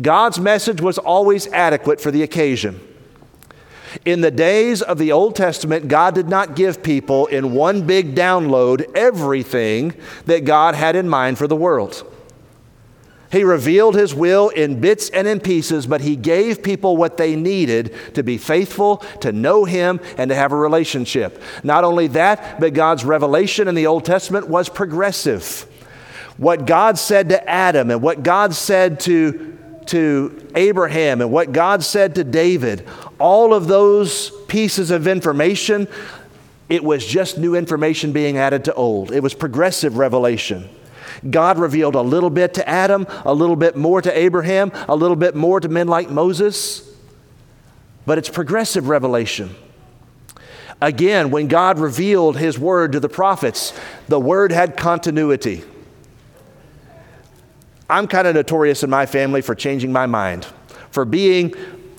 God's 0.00 0.40
message 0.40 0.80
was 0.80 0.98
always 0.98 1.46
adequate 1.48 2.00
for 2.00 2.10
the 2.10 2.22
occasion. 2.22 2.80
In 4.04 4.22
the 4.22 4.30
days 4.30 4.82
of 4.82 4.98
the 4.98 5.12
Old 5.12 5.36
Testament, 5.36 5.86
God 5.86 6.14
did 6.14 6.28
not 6.28 6.56
give 6.56 6.82
people 6.82 7.26
in 7.26 7.52
one 7.52 7.86
big 7.86 8.14
download 8.14 8.90
everything 8.96 9.94
that 10.26 10.44
God 10.44 10.74
had 10.74 10.96
in 10.96 11.08
mind 11.08 11.38
for 11.38 11.46
the 11.46 11.56
world. 11.56 12.10
He 13.30 13.42
revealed 13.42 13.96
his 13.96 14.14
will 14.14 14.48
in 14.50 14.80
bits 14.80 15.10
and 15.10 15.26
in 15.26 15.40
pieces, 15.40 15.86
but 15.86 16.00
he 16.00 16.14
gave 16.14 16.62
people 16.62 16.96
what 16.96 17.16
they 17.16 17.34
needed 17.34 17.92
to 18.14 18.22
be 18.22 18.38
faithful, 18.38 18.98
to 19.20 19.32
know 19.32 19.64
him, 19.64 20.00
and 20.16 20.28
to 20.28 20.36
have 20.36 20.52
a 20.52 20.56
relationship. 20.56 21.42
Not 21.64 21.82
only 21.82 22.06
that, 22.08 22.60
but 22.60 22.74
God's 22.74 23.04
revelation 23.04 23.66
in 23.66 23.74
the 23.74 23.88
Old 23.88 24.04
Testament 24.04 24.48
was 24.48 24.68
progressive. 24.68 25.66
What 26.36 26.66
God 26.66 26.98
said 26.98 27.28
to 27.28 27.48
Adam 27.48 27.90
and 27.90 28.02
what 28.02 28.22
God 28.22 28.54
said 28.54 29.00
to, 29.00 29.56
to 29.86 30.48
Abraham 30.54 31.20
and 31.20 31.30
what 31.30 31.52
God 31.52 31.84
said 31.84 32.16
to 32.16 32.24
David, 32.24 32.86
all 33.18 33.54
of 33.54 33.68
those 33.68 34.30
pieces 34.48 34.90
of 34.90 35.06
information, 35.06 35.86
it 36.68 36.82
was 36.82 37.06
just 37.06 37.38
new 37.38 37.54
information 37.54 38.12
being 38.12 38.36
added 38.36 38.64
to 38.64 38.74
old. 38.74 39.12
It 39.12 39.22
was 39.22 39.34
progressive 39.34 39.96
revelation. 39.96 40.68
God 41.28 41.58
revealed 41.58 41.94
a 41.94 42.02
little 42.02 42.30
bit 42.30 42.54
to 42.54 42.68
Adam, 42.68 43.06
a 43.24 43.32
little 43.32 43.56
bit 43.56 43.76
more 43.76 44.02
to 44.02 44.18
Abraham, 44.18 44.72
a 44.88 44.96
little 44.96 45.16
bit 45.16 45.34
more 45.34 45.60
to 45.60 45.68
men 45.68 45.86
like 45.86 46.10
Moses. 46.10 46.90
But 48.06 48.18
it's 48.18 48.28
progressive 48.28 48.88
revelation. 48.88 49.54
Again, 50.80 51.30
when 51.30 51.48
God 51.48 51.78
revealed 51.78 52.36
his 52.36 52.58
word 52.58 52.92
to 52.92 53.00
the 53.00 53.08
prophets, 53.08 53.72
the 54.08 54.20
word 54.20 54.52
had 54.52 54.76
continuity. 54.76 55.64
I'm 57.88 58.06
kind 58.06 58.26
of 58.26 58.34
notorious 58.34 58.82
in 58.82 58.90
my 58.90 59.06
family 59.06 59.42
for 59.42 59.54
changing 59.54 59.92
my 59.92 60.06
mind, 60.06 60.46
for 60.90 61.04
being 61.04 61.54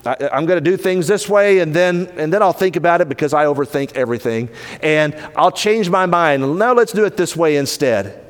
I'm 0.06 0.46
going 0.46 0.62
to 0.62 0.70
do 0.70 0.76
things 0.76 1.08
this 1.08 1.28
way, 1.28 1.58
and 1.58 1.74
then, 1.74 2.06
and 2.16 2.32
then 2.32 2.40
I'll 2.40 2.52
think 2.52 2.76
about 2.76 3.00
it 3.00 3.08
because 3.08 3.34
I 3.34 3.46
overthink 3.46 3.96
everything. 3.96 4.48
And 4.80 5.14
I'll 5.34 5.50
change 5.50 5.90
my 5.90 6.06
mind. 6.06 6.58
Now 6.58 6.74
let's 6.74 6.92
do 6.92 7.04
it 7.04 7.16
this 7.16 7.36
way 7.36 7.56
instead. 7.56 8.22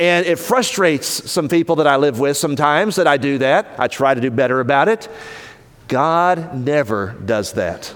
And 0.00 0.26
it 0.26 0.38
frustrates 0.38 1.30
some 1.30 1.48
people 1.48 1.76
that 1.76 1.86
I 1.86 1.96
live 1.96 2.18
with 2.18 2.36
sometimes 2.36 2.96
that 2.96 3.06
I 3.06 3.18
do 3.18 3.38
that. 3.38 3.68
I 3.78 3.86
try 3.86 4.14
to 4.14 4.20
do 4.20 4.30
better 4.30 4.58
about 4.58 4.88
it. 4.88 5.08
God 5.86 6.56
never 6.56 7.14
does 7.24 7.52
that. 7.52 7.94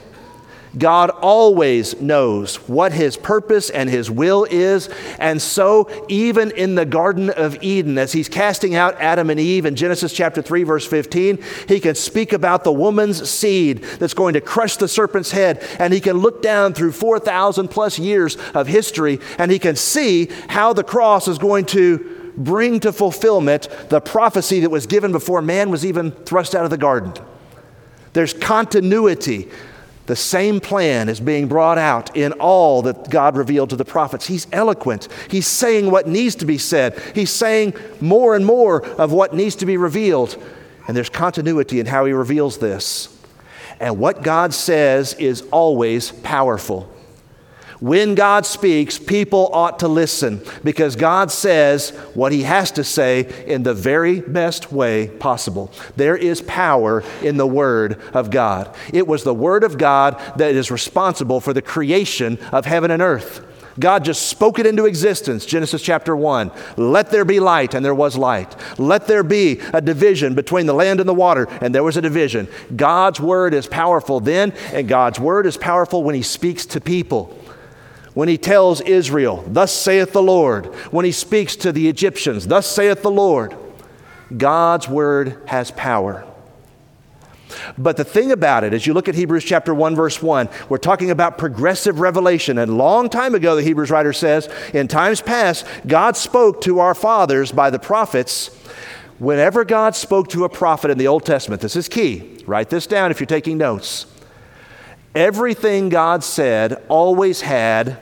God 0.78 1.10
always 1.10 2.00
knows 2.00 2.56
what 2.68 2.92
his 2.92 3.16
purpose 3.16 3.70
and 3.70 3.88
his 3.88 4.10
will 4.10 4.44
is. 4.50 4.88
And 5.18 5.40
so, 5.40 5.88
even 6.08 6.50
in 6.50 6.74
the 6.74 6.84
Garden 6.84 7.30
of 7.30 7.62
Eden, 7.62 7.96
as 7.96 8.12
he's 8.12 8.28
casting 8.28 8.74
out 8.74 9.00
Adam 9.00 9.30
and 9.30 9.40
Eve 9.40 9.64
in 9.64 9.74
Genesis 9.74 10.12
chapter 10.12 10.42
3, 10.42 10.64
verse 10.64 10.86
15, 10.86 11.38
he 11.68 11.80
can 11.80 11.94
speak 11.94 12.32
about 12.32 12.64
the 12.64 12.72
woman's 12.72 13.28
seed 13.28 13.82
that's 13.98 14.14
going 14.14 14.34
to 14.34 14.40
crush 14.40 14.76
the 14.76 14.88
serpent's 14.88 15.30
head. 15.30 15.64
And 15.78 15.94
he 15.94 16.00
can 16.00 16.18
look 16.18 16.42
down 16.42 16.74
through 16.74 16.92
4,000 16.92 17.68
plus 17.68 17.98
years 17.98 18.36
of 18.54 18.66
history 18.66 19.20
and 19.38 19.50
he 19.50 19.58
can 19.58 19.76
see 19.76 20.28
how 20.48 20.72
the 20.72 20.84
cross 20.84 21.28
is 21.28 21.38
going 21.38 21.64
to 21.66 22.32
bring 22.36 22.80
to 22.80 22.92
fulfillment 22.92 23.68
the 23.88 24.00
prophecy 24.00 24.60
that 24.60 24.70
was 24.70 24.86
given 24.86 25.10
before 25.10 25.40
man 25.40 25.70
was 25.70 25.86
even 25.86 26.10
thrust 26.10 26.54
out 26.54 26.64
of 26.64 26.70
the 26.70 26.76
garden. 26.76 27.14
There's 28.12 28.34
continuity 28.34 29.50
the 30.06 30.16
same 30.16 30.60
plan 30.60 31.08
is 31.08 31.20
being 31.20 31.48
brought 31.48 31.78
out 31.78 32.16
in 32.16 32.32
all 32.34 32.82
that 32.82 33.10
God 33.10 33.36
revealed 33.36 33.70
to 33.70 33.76
the 33.76 33.84
prophets. 33.84 34.26
He's 34.26 34.46
eloquent. 34.52 35.08
He's 35.28 35.46
saying 35.46 35.90
what 35.90 36.06
needs 36.06 36.36
to 36.36 36.46
be 36.46 36.58
said. 36.58 36.98
He's 37.14 37.30
saying 37.30 37.74
more 38.00 38.36
and 38.36 38.46
more 38.46 38.86
of 38.86 39.12
what 39.12 39.34
needs 39.34 39.56
to 39.56 39.66
be 39.66 39.76
revealed. 39.76 40.40
And 40.86 40.96
there's 40.96 41.08
continuity 41.08 41.80
in 41.80 41.86
how 41.86 42.04
he 42.04 42.12
reveals 42.12 42.58
this. 42.58 43.12
And 43.80 43.98
what 43.98 44.22
God 44.22 44.54
says 44.54 45.14
is 45.14 45.42
always 45.50 46.12
powerful. 46.12 46.92
When 47.80 48.14
God 48.14 48.46
speaks, 48.46 48.98
people 48.98 49.50
ought 49.52 49.80
to 49.80 49.88
listen 49.88 50.40
because 50.64 50.96
God 50.96 51.30
says 51.30 51.90
what 52.14 52.32
He 52.32 52.42
has 52.44 52.70
to 52.72 52.84
say 52.84 53.44
in 53.46 53.64
the 53.64 53.74
very 53.74 54.20
best 54.20 54.72
way 54.72 55.08
possible. 55.08 55.70
There 55.94 56.16
is 56.16 56.40
power 56.42 57.04
in 57.22 57.36
the 57.36 57.46
Word 57.46 58.00
of 58.14 58.30
God. 58.30 58.74
It 58.92 59.06
was 59.06 59.24
the 59.24 59.34
Word 59.34 59.62
of 59.62 59.76
God 59.76 60.20
that 60.36 60.54
is 60.54 60.70
responsible 60.70 61.40
for 61.40 61.52
the 61.52 61.62
creation 61.62 62.38
of 62.50 62.64
heaven 62.64 62.90
and 62.90 63.02
earth. 63.02 63.44
God 63.78 64.04
just 64.04 64.30
spoke 64.30 64.58
it 64.58 64.64
into 64.64 64.86
existence. 64.86 65.44
Genesis 65.44 65.82
chapter 65.82 66.16
1. 66.16 66.50
Let 66.78 67.10
there 67.10 67.26
be 67.26 67.40
light, 67.40 67.74
and 67.74 67.84
there 67.84 67.94
was 67.94 68.16
light. 68.16 68.56
Let 68.78 69.06
there 69.06 69.22
be 69.22 69.60
a 69.74 69.82
division 69.82 70.34
between 70.34 70.64
the 70.64 70.72
land 70.72 70.98
and 70.98 71.06
the 71.06 71.12
water, 71.12 71.46
and 71.60 71.74
there 71.74 71.82
was 71.82 71.98
a 71.98 72.02
division. 72.02 72.48
God's 72.74 73.20
word 73.20 73.52
is 73.52 73.66
powerful 73.66 74.20
then, 74.20 74.52
and 74.72 74.88
God's 74.88 75.20
word 75.20 75.44
is 75.44 75.58
powerful 75.58 76.02
when 76.02 76.14
He 76.14 76.22
speaks 76.22 76.64
to 76.66 76.80
people 76.80 77.38
when 78.16 78.30
he 78.30 78.38
tells 78.38 78.80
Israel, 78.80 79.44
Thus 79.46 79.70
saith 79.70 80.14
the 80.14 80.22
Lord, 80.22 80.74
when 80.90 81.04
he 81.04 81.12
speaks 81.12 81.54
to 81.56 81.70
the 81.70 81.86
Egyptians, 81.86 82.46
Thus 82.46 82.66
saith 82.66 83.02
the 83.02 83.10
Lord, 83.10 83.54
God's 84.34 84.88
word 84.88 85.42
has 85.44 85.70
power. 85.70 86.26
But 87.76 87.98
the 87.98 88.04
thing 88.04 88.32
about 88.32 88.64
it, 88.64 88.72
as 88.72 88.86
you 88.86 88.94
look 88.94 89.10
at 89.10 89.14
Hebrews 89.14 89.44
chapter 89.44 89.74
1, 89.74 89.94
verse 89.94 90.22
1, 90.22 90.48
we're 90.70 90.78
talking 90.78 91.10
about 91.10 91.36
progressive 91.36 92.00
revelation. 92.00 92.56
And 92.56 92.70
a 92.70 92.74
long 92.74 93.10
time 93.10 93.34
ago, 93.34 93.54
the 93.54 93.62
Hebrews 93.62 93.90
writer 93.90 94.14
says, 94.14 94.48
in 94.72 94.88
times 94.88 95.20
past, 95.20 95.66
God 95.86 96.16
spoke 96.16 96.62
to 96.62 96.78
our 96.78 96.94
fathers 96.94 97.52
by 97.52 97.68
the 97.68 97.78
prophets. 97.78 98.48
Whenever 99.18 99.62
God 99.62 99.94
spoke 99.94 100.28
to 100.28 100.44
a 100.44 100.48
prophet 100.48 100.90
in 100.90 100.96
the 100.96 101.08
Old 101.08 101.26
Testament, 101.26 101.60
this 101.60 101.76
is 101.76 101.86
key. 101.86 102.42
Write 102.46 102.70
this 102.70 102.86
down 102.86 103.10
if 103.10 103.20
you're 103.20 103.26
taking 103.26 103.58
notes. 103.58 104.06
Everything 105.14 105.90
God 105.90 106.24
said 106.24 106.82
always 106.88 107.42
had 107.42 107.98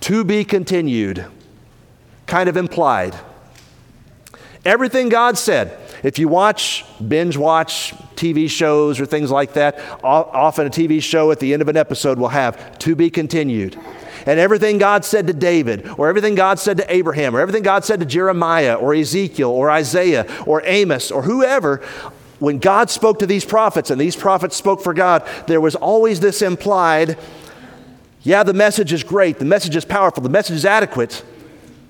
to 0.00 0.24
be 0.24 0.44
continued, 0.44 1.26
kind 2.26 2.48
of 2.48 2.56
implied. 2.56 3.16
Everything 4.64 5.08
God 5.08 5.38
said. 5.38 5.76
If 6.02 6.18
you 6.18 6.28
watch, 6.28 6.84
binge 7.06 7.36
watch 7.36 7.92
TV 8.16 8.48
shows 8.48 9.00
or 9.00 9.06
things 9.06 9.30
like 9.30 9.54
that, 9.54 9.78
often 10.02 10.66
a 10.66 10.70
TV 10.70 11.02
show 11.02 11.30
at 11.30 11.40
the 11.40 11.52
end 11.52 11.60
of 11.60 11.68
an 11.68 11.76
episode 11.76 12.18
will 12.18 12.28
have 12.28 12.78
to 12.78 12.94
be 12.94 13.10
continued. 13.10 13.78
And 14.26 14.38
everything 14.38 14.78
God 14.78 15.04
said 15.04 15.26
to 15.26 15.32
David, 15.32 15.88
or 15.98 16.08
everything 16.08 16.34
God 16.34 16.58
said 16.58 16.76
to 16.78 16.94
Abraham, 16.94 17.34
or 17.34 17.40
everything 17.40 17.62
God 17.62 17.84
said 17.84 18.00
to 18.00 18.06
Jeremiah, 18.06 18.74
or 18.74 18.94
Ezekiel, 18.94 19.50
or 19.50 19.70
Isaiah, 19.70 20.26
or 20.46 20.62
Amos, 20.64 21.10
or 21.10 21.22
whoever, 21.22 21.78
when 22.38 22.58
God 22.58 22.90
spoke 22.90 23.18
to 23.20 23.26
these 23.26 23.44
prophets 23.44 23.90
and 23.90 24.00
these 24.00 24.16
prophets 24.16 24.56
spoke 24.56 24.82
for 24.82 24.94
God, 24.94 25.26
there 25.46 25.60
was 25.60 25.74
always 25.74 26.20
this 26.20 26.42
implied 26.42 27.18
yeah, 28.22 28.42
the 28.42 28.54
message 28.54 28.92
is 28.92 29.02
great, 29.02 29.38
the 29.38 29.44
message 29.44 29.76
is 29.76 29.84
powerful, 29.84 30.22
the 30.22 30.28
message 30.28 30.56
is 30.56 30.66
adequate, 30.66 31.24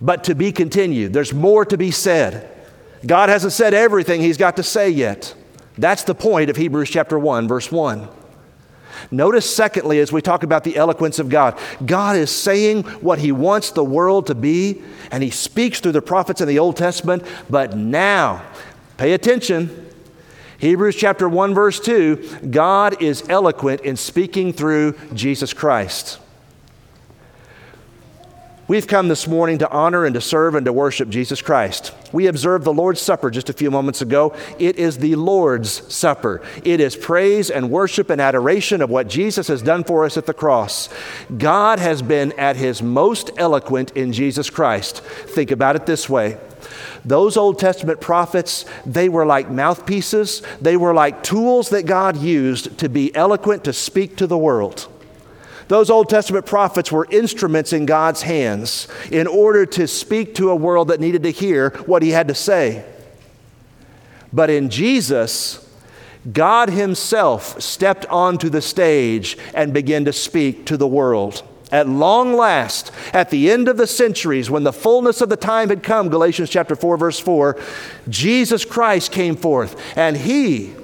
but 0.01 0.25
to 0.25 0.35
be 0.35 0.53
continued. 0.53 1.13
There's 1.13 1.35
more 1.35 1.65
to 1.65 1.77
be 1.77 1.91
said. 1.91 2.49
God 3.05 3.29
hasn't 3.29 3.53
said 3.53 3.75
everything 3.75 4.21
He's 4.21 4.37
got 4.37 4.57
to 4.57 4.63
say 4.63 4.91
yet. 4.91 5.35
That's 5.77 6.05
the 6.05 6.15
point 6.15 6.51
of 6.51 6.57
Hebrews 6.57 6.91
chapter 6.91 7.19
1, 7.19 7.49
verse 7.49 7.73
1. 7.73 8.09
Notice, 9.11 9.55
secondly, 9.55 9.99
as 9.99 10.13
we 10.13 10.21
talk 10.21 10.43
about 10.43 10.63
the 10.63 10.77
eloquence 10.77 11.19
of 11.19 11.29
God, 11.29 11.59
God 11.85 12.17
is 12.17 12.31
saying 12.31 12.83
what 13.01 13.19
He 13.19 13.33
wants 13.33 13.71
the 13.71 13.85
world 13.85 14.27
to 14.27 14.35
be, 14.35 14.83
and 15.11 15.23
He 15.23 15.31
speaks 15.31 15.81
through 15.81 15.93
the 15.93 16.03
prophets 16.03 16.41
in 16.41 16.49
the 16.49 16.59
Old 16.59 16.77
Testament. 16.77 17.25
But 17.49 17.77
now, 17.77 18.45
pay 18.99 19.13
attention. 19.13 19.91
Hebrews 20.59 20.97
chapter 20.97 21.29
1, 21.29 21.55
verse 21.55 21.81
2 21.81 22.49
God 22.51 23.03
is 23.03 23.29
eloquent 23.29 23.81
in 23.81 23.97
speaking 23.97 24.53
through 24.53 24.99
Jesus 25.15 25.53
Christ. 25.53 26.20
We've 28.71 28.87
come 28.87 29.09
this 29.09 29.27
morning 29.27 29.59
to 29.59 29.69
honor 29.69 30.05
and 30.05 30.15
to 30.15 30.21
serve 30.21 30.55
and 30.55 30.65
to 30.65 30.73
worship 30.73 31.09
Jesus 31.09 31.43
Christ. 31.43 31.93
We 32.13 32.29
observed 32.29 32.65
the 32.65 32.73
Lord's 32.73 33.01
Supper 33.01 33.29
just 33.29 33.51
a 33.51 33.53
few 33.53 33.69
moments 33.69 34.01
ago. 34.01 34.33
It 34.61 34.77
is 34.77 34.99
the 34.99 35.17
Lord's 35.17 35.93
Supper. 35.93 36.41
It 36.63 36.79
is 36.79 36.95
praise 36.95 37.51
and 37.51 37.73
worship 37.73 38.11
and 38.11 38.21
adoration 38.21 38.81
of 38.81 38.89
what 38.89 39.09
Jesus 39.09 39.49
has 39.49 39.61
done 39.61 39.83
for 39.83 40.05
us 40.05 40.17
at 40.17 40.27
the 40.27 40.33
cross. 40.33 40.89
God 41.37 41.81
has 41.81 42.01
been 42.01 42.31
at 42.39 42.55
his 42.55 42.81
most 42.81 43.33
eloquent 43.39 43.91
in 43.97 44.13
Jesus 44.13 44.51
Christ. 44.51 45.01
Think 45.01 45.51
about 45.51 45.75
it 45.75 45.87
this 45.87 46.09
way. 46.09 46.39
Those 47.05 47.37
Old 47.37 47.59
Testament 47.59 48.01
prophets, 48.01 48.67
they 48.87 49.09
were 49.09 49.27
like 49.27 49.51
mouthpieces, 49.51 50.43
they 50.61 50.77
were 50.77 50.95
like 50.95 51.25
tools 51.25 51.71
that 51.71 51.87
God 51.87 52.19
used 52.19 52.79
to 52.79 52.89
be 52.89 53.13
eloquent 53.17 53.65
to 53.65 53.73
speak 53.73 54.15
to 54.19 54.29
the 54.29 54.39
world. 54.39 54.87
Those 55.71 55.89
Old 55.89 56.09
Testament 56.09 56.47
prophets 56.47 56.91
were 56.91 57.07
instruments 57.13 57.73
in 57.73 57.87
God's 57.87 58.23
hands 58.23 58.89
in 59.13 59.29
order 59.29 59.65
to 59.67 59.87
speak 59.87 60.35
to 60.35 60.51
a 60.51 60.57
world 60.57 60.89
that 60.89 60.99
needed 60.99 61.23
to 61.23 61.31
hear 61.31 61.71
what 61.87 62.03
he 62.03 62.11
had 62.11 62.27
to 62.27 62.35
say. 62.35 62.85
But 64.33 64.51
in 64.51 64.69
Jesus, 64.69 65.65
God 66.33 66.71
Himself 66.71 67.63
stepped 67.63 68.05
onto 68.07 68.49
the 68.49 68.61
stage 68.61 69.39
and 69.55 69.73
began 69.73 70.05
to 70.07 70.13
speak 70.13 70.67
to 70.67 70.77
the 70.77 70.89
world. 70.89 71.45
at 71.71 71.89
long 71.89 72.35
last, 72.35 72.91
at 73.13 73.31
the 73.31 73.49
end 73.49 73.69
of 73.69 73.77
the 73.77 73.87
centuries, 73.87 74.51
when 74.51 74.65
the 74.65 74.73
fullness 74.73 75.21
of 75.21 75.29
the 75.29 75.37
time 75.37 75.69
had 75.69 75.85
come, 75.85 76.09
Galatians 76.09 76.51
chapter 76.51 76.75
4, 76.75 76.97
verse 76.97 77.21
4, 77.21 77.57
Jesus 78.09 78.65
Christ 78.65 79.13
came 79.13 79.37
forth, 79.37 79.81
and 79.97 80.17
he 80.17 80.75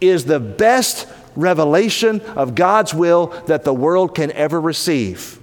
is 0.00 0.24
the 0.24 0.40
best 0.40 1.06
revelation 1.36 2.20
of 2.20 2.54
God's 2.54 2.94
will 2.94 3.28
that 3.46 3.64
the 3.64 3.74
world 3.74 4.14
can 4.14 4.32
ever 4.32 4.60
receive. 4.60 5.40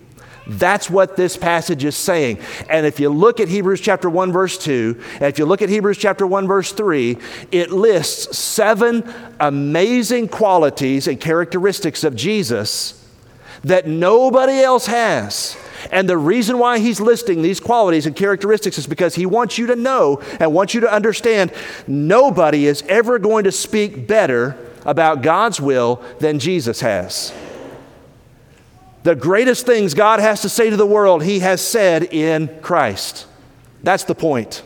That's 0.48 0.90
what 0.90 1.18
this 1.18 1.36
passage 1.36 1.84
is 1.84 1.96
saying. 1.96 2.40
And 2.70 2.86
if 2.86 3.00
you 3.00 3.10
look 3.10 3.42
at 3.42 3.50
Hebrews 3.50 3.82
chapter 3.82 4.10
1 4.10 4.32
verse 4.32 4.58
2, 4.58 5.02
and 5.16 5.24
if 5.24 5.38
you 5.38 5.46
look 5.46 5.62
at 5.62 5.68
Hebrews 5.68 5.98
chapter 5.98 6.26
1 6.26 6.48
verse 6.48 6.72
3, 6.72 7.18
it 7.52 7.72
lists 7.72 8.38
seven 8.38 9.04
amazing 9.40 10.30
qualities 10.30 11.08
and 11.08 11.20
characteristics 11.20 12.04
of 12.06 12.16
Jesus 12.16 13.06
that 13.64 13.88
nobody 13.88 14.60
else 14.60 14.86
has. 14.86 15.58
And 15.92 16.10
the 16.10 16.18
reason 16.18 16.58
why 16.58 16.80
he's 16.80 17.02
listing 17.02 17.42
these 17.42 17.60
qualities 17.60 18.06
and 18.06 18.16
characteristics 18.16 18.78
is 18.78 18.88
because 18.88 19.16
he 19.16 19.26
wants 19.26 19.58
you 19.58 19.68
to 19.68 19.76
know 19.76 20.22
and 20.40 20.54
wants 20.54 20.74
you 20.74 20.82
to 20.82 20.92
understand 20.92 21.52
nobody 21.88 22.68
is 22.68 22.84
ever 22.84 23.20
going 23.20 23.44
to 23.44 23.52
speak 23.52 24.08
better 24.08 24.58
about 24.88 25.22
God's 25.22 25.62
will 25.62 26.02
than 26.20 26.40
Jesus 26.40 26.80
has. 26.80 27.32
The 29.04 29.16
greatest 29.16 29.66
things 29.66 29.94
God 29.94 30.20
has 30.20 30.42
to 30.42 30.50
say 30.50 30.70
to 30.70 30.78
the 30.78 30.86
world, 30.86 31.24
he 31.24 31.40
has 31.40 31.62
said 31.62 32.04
in 32.04 32.60
Christ. 32.62 33.28
That's 33.84 34.06
the 34.06 34.16
point. 34.16 34.64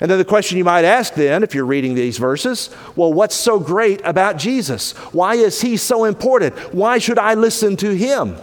And 0.00 0.10
then 0.10 0.18
the 0.18 0.24
question 0.24 0.58
you 0.58 0.64
might 0.64 0.84
ask 0.84 1.14
then, 1.14 1.42
if 1.42 1.54
you're 1.54 1.64
reading 1.64 1.94
these 1.94 2.18
verses, 2.18 2.68
well, 2.96 3.12
what's 3.12 3.34
so 3.34 3.58
great 3.58 4.00
about 4.04 4.36
Jesus? 4.36 4.92
Why 5.12 5.36
is 5.36 5.60
he 5.60 5.76
so 5.76 6.04
important? 6.04 6.74
Why 6.74 6.98
should 6.98 7.18
I 7.18 7.34
listen 7.34 7.76
to 7.76 7.94
him? 7.94 8.36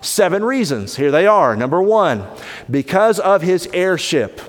Seven 0.00 0.44
reasons. 0.44 0.96
Here 0.96 1.10
they 1.10 1.26
are. 1.26 1.56
Number 1.56 1.82
one, 1.82 2.24
because 2.70 3.18
of 3.18 3.42
his 3.42 3.68
heirship. 3.72 4.40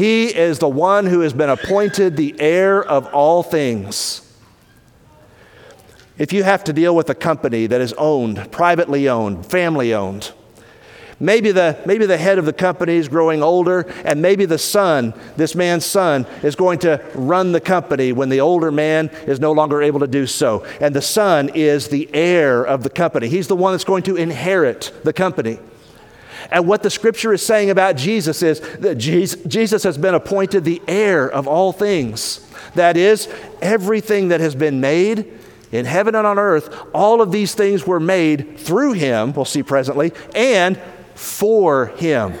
He 0.00 0.34
is 0.34 0.60
the 0.60 0.68
one 0.68 1.04
who 1.04 1.20
has 1.20 1.34
been 1.34 1.50
appointed 1.50 2.16
the 2.16 2.34
heir 2.40 2.82
of 2.82 3.04
all 3.08 3.42
things. 3.42 4.26
If 6.16 6.32
you 6.32 6.42
have 6.42 6.64
to 6.64 6.72
deal 6.72 6.96
with 6.96 7.10
a 7.10 7.14
company 7.14 7.66
that 7.66 7.82
is 7.82 7.92
owned, 7.98 8.50
privately 8.50 9.10
owned, 9.10 9.44
family 9.44 9.92
owned, 9.92 10.32
Maybe 11.22 11.52
the, 11.52 11.78
maybe 11.84 12.06
the 12.06 12.16
head 12.16 12.38
of 12.38 12.46
the 12.46 12.52
company 12.54 12.94
is 12.94 13.06
growing 13.08 13.42
older, 13.42 13.80
and 14.06 14.22
maybe 14.22 14.46
the 14.46 14.56
son, 14.56 15.12
this 15.36 15.54
man's 15.54 15.84
son, 15.84 16.26
is 16.42 16.56
going 16.56 16.78
to 16.78 17.04
run 17.14 17.52
the 17.52 17.60
company 17.60 18.14
when 18.14 18.30
the 18.30 18.40
older 18.40 18.72
man 18.72 19.08
is 19.26 19.38
no 19.38 19.52
longer 19.52 19.82
able 19.82 20.00
to 20.00 20.06
do 20.06 20.26
so. 20.26 20.64
And 20.80 20.96
the 20.96 21.02
son 21.02 21.50
is 21.50 21.88
the 21.88 22.08
heir 22.14 22.64
of 22.64 22.84
the 22.84 22.88
company. 22.88 23.28
He's 23.28 23.48
the 23.48 23.54
one 23.56 23.74
that's 23.74 23.84
going 23.84 24.04
to 24.04 24.16
inherit 24.16 24.92
the 25.04 25.12
company. 25.12 25.58
And 26.50 26.66
what 26.66 26.82
the 26.82 26.90
scripture 26.90 27.32
is 27.32 27.44
saying 27.44 27.70
about 27.70 27.96
Jesus 27.96 28.42
is 28.42 28.60
that 28.78 28.96
Jesus 28.96 29.82
has 29.82 29.96
been 29.96 30.14
appointed 30.14 30.64
the 30.64 30.82
heir 30.88 31.30
of 31.30 31.46
all 31.46 31.72
things. 31.72 32.46
That 32.74 32.96
is, 32.96 33.28
everything 33.62 34.28
that 34.28 34.40
has 34.40 34.54
been 34.54 34.80
made 34.80 35.38
in 35.70 35.84
heaven 35.84 36.14
and 36.14 36.26
on 36.26 36.38
earth, 36.38 36.76
all 36.92 37.22
of 37.22 37.30
these 37.30 37.54
things 37.54 37.86
were 37.86 38.00
made 38.00 38.58
through 38.58 38.92
him, 38.92 39.32
we'll 39.32 39.44
see 39.44 39.62
presently, 39.62 40.12
and 40.34 40.80
for 41.14 41.86
him. 41.86 42.34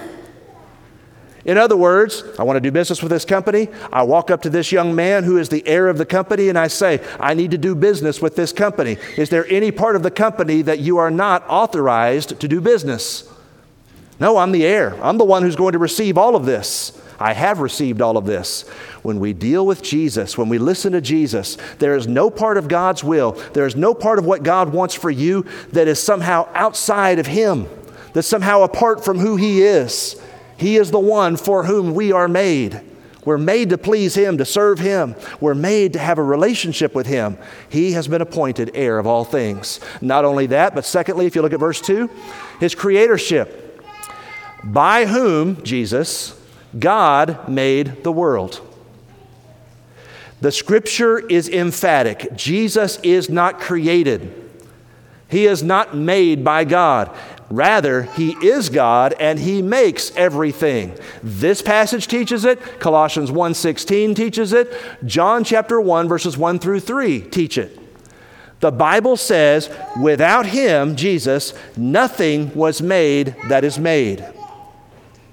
In 1.44 1.56
other 1.56 1.76
words, 1.76 2.22
I 2.38 2.42
want 2.42 2.56
to 2.56 2.60
do 2.60 2.70
business 2.70 3.02
with 3.02 3.10
this 3.10 3.24
company. 3.24 3.68
I 3.92 4.02
walk 4.02 4.30
up 4.30 4.42
to 4.42 4.50
this 4.50 4.72
young 4.72 4.94
man 4.94 5.24
who 5.24 5.38
is 5.38 5.48
the 5.48 5.66
heir 5.66 5.88
of 5.88 5.96
the 5.96 6.04
company 6.04 6.48
and 6.48 6.58
I 6.58 6.66
say, 6.66 7.00
I 7.18 7.34
need 7.34 7.52
to 7.52 7.58
do 7.58 7.74
business 7.74 8.20
with 8.20 8.36
this 8.36 8.52
company. 8.52 8.98
Is 9.16 9.30
there 9.30 9.46
any 9.48 9.70
part 9.70 9.96
of 9.96 10.02
the 10.02 10.10
company 10.10 10.60
that 10.62 10.80
you 10.80 10.98
are 10.98 11.10
not 11.10 11.44
authorized 11.48 12.38
to 12.40 12.48
do 12.48 12.60
business? 12.60 13.26
No, 14.20 14.36
I'm 14.36 14.52
the 14.52 14.66
heir. 14.66 15.02
I'm 15.02 15.16
the 15.16 15.24
one 15.24 15.42
who's 15.42 15.56
going 15.56 15.72
to 15.72 15.78
receive 15.78 16.18
all 16.18 16.36
of 16.36 16.44
this. 16.44 16.92
I 17.18 17.32
have 17.32 17.60
received 17.60 18.00
all 18.00 18.16
of 18.16 18.24
this. 18.26 18.66
When 19.02 19.18
we 19.18 19.32
deal 19.32 19.66
with 19.66 19.82
Jesus, 19.82 20.38
when 20.38 20.48
we 20.48 20.58
listen 20.58 20.92
to 20.92 21.00
Jesus, 21.00 21.56
there 21.78 21.96
is 21.96 22.06
no 22.06 22.30
part 22.30 22.56
of 22.56 22.68
God's 22.68 23.02
will, 23.02 23.32
there 23.52 23.66
is 23.66 23.76
no 23.76 23.94
part 23.94 24.18
of 24.18 24.24
what 24.24 24.42
God 24.42 24.72
wants 24.72 24.94
for 24.94 25.10
you 25.10 25.44
that 25.72 25.88
is 25.88 26.02
somehow 26.02 26.48
outside 26.54 27.18
of 27.18 27.26
Him 27.26 27.68
that's 28.12 28.26
somehow 28.26 28.62
apart 28.62 29.04
from 29.04 29.18
who 29.18 29.36
He 29.36 29.62
is. 29.62 30.20
He 30.56 30.76
is 30.76 30.90
the 30.90 30.98
one 30.98 31.36
for 31.36 31.64
whom 31.64 31.94
we 31.94 32.12
are 32.12 32.28
made. 32.28 32.80
We're 33.24 33.38
made 33.38 33.70
to 33.70 33.78
please 33.78 34.14
Him, 34.14 34.38
to 34.38 34.46
serve 34.46 34.78
Him. 34.78 35.14
We're 35.40 35.54
made 35.54 35.92
to 35.92 35.98
have 35.98 36.18
a 36.18 36.22
relationship 36.22 36.94
with 36.94 37.06
Him. 37.06 37.36
He 37.68 37.92
has 37.92 38.08
been 38.08 38.22
appointed 38.22 38.70
heir 38.74 38.98
of 38.98 39.06
all 39.06 39.24
things. 39.24 39.78
Not 40.00 40.24
only 40.24 40.46
that, 40.46 40.74
but 40.74 40.86
secondly, 40.86 41.26
if 41.26 41.34
you 41.34 41.42
look 41.42 41.52
at 41.52 41.60
verse 41.60 41.80
2, 41.82 42.08
His 42.60 42.74
creatorship. 42.74 43.69
By 44.64 45.06
whom, 45.06 45.62
Jesus, 45.62 46.38
God 46.78 47.48
made 47.48 48.04
the 48.04 48.12
world. 48.12 48.60
The 50.40 50.52
scripture 50.52 51.18
is 51.18 51.48
emphatic. 51.48 52.34
Jesus 52.34 52.98
is 53.02 53.28
not 53.28 53.60
created. 53.60 54.34
He 55.28 55.46
is 55.46 55.62
not 55.62 55.96
made 55.96 56.42
by 56.42 56.64
God. 56.64 57.14
Rather, 57.50 58.02
he 58.02 58.30
is 58.46 58.68
God 58.68 59.14
and 59.18 59.38
he 59.38 59.60
makes 59.60 60.14
everything. 60.16 60.96
This 61.22 61.62
passage 61.62 62.06
teaches 62.06 62.44
it, 62.44 62.60
Colossians 62.78 63.30
1:16 63.30 64.14
teaches 64.14 64.52
it, 64.52 64.72
John 65.04 65.44
chapter 65.44 65.80
1 65.80 66.08
verses 66.08 66.38
1 66.38 66.58
through 66.58 66.80
3 66.80 67.20
teach 67.20 67.58
it. 67.58 67.76
The 68.60 68.70
Bible 68.70 69.16
says, 69.16 69.70
without 70.00 70.46
him, 70.46 70.94
Jesus, 70.94 71.54
nothing 71.76 72.54
was 72.54 72.82
made 72.82 73.34
that 73.48 73.64
is 73.64 73.78
made. 73.78 74.24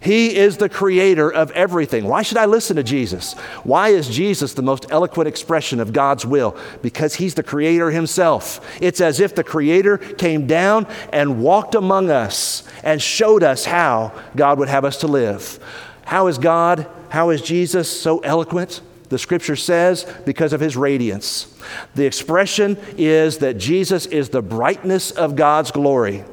He 0.08 0.38
is 0.38 0.56
the 0.56 0.70
creator 0.70 1.30
of 1.30 1.52
everything. 1.52 2.06
Why 2.06 2.22
should 2.22 2.38
I 2.38 2.46
listen 2.46 2.78
to 2.78 2.84
Jesus? 2.84 3.34
Why 3.66 3.90
is 3.90 4.08
Jesus 4.08 4.54
the 4.54 4.62
most 4.62 4.86
eloquent 4.90 5.28
expression 5.28 5.82
of 5.82 5.92
God's 5.92 6.26
will? 6.26 6.56
Because 6.82 7.16
he's 7.16 7.34
the 7.34 7.44
creator 7.44 7.92
himself. 7.92 8.66
It's 8.82 9.02
as 9.02 9.20
if 9.20 9.36
the 9.36 9.44
creator 9.44 9.98
came 9.98 10.48
down 10.48 10.88
and 11.12 11.44
walked 11.44 11.76
among 11.76 12.10
us 12.10 12.64
and 12.84 13.02
showed 13.02 13.44
us 13.44 13.66
how 13.66 14.14
God 14.34 14.60
would 14.60 14.70
have 14.70 14.86
us 14.86 14.96
to 15.02 15.08
live. 15.08 15.60
How 16.06 16.28
is 16.28 16.38
God, 16.38 16.88
how 17.10 17.32
is 17.32 17.42
Jesus 17.42 17.90
so 17.90 18.20
eloquent? 18.20 18.80
The 19.10 19.20
scripture 19.20 19.58
says, 19.58 20.06
because 20.26 20.54
of 20.54 20.62
his 20.62 20.78
radiance. 20.78 21.54
The 21.96 22.06
expression 22.06 22.78
is 22.98 23.40
that 23.40 23.58
Jesus 23.58 24.06
is 24.06 24.30
the 24.30 24.42
brightness 24.42 25.12
of 25.12 25.36
God's 25.36 25.72
glory. 25.72 26.24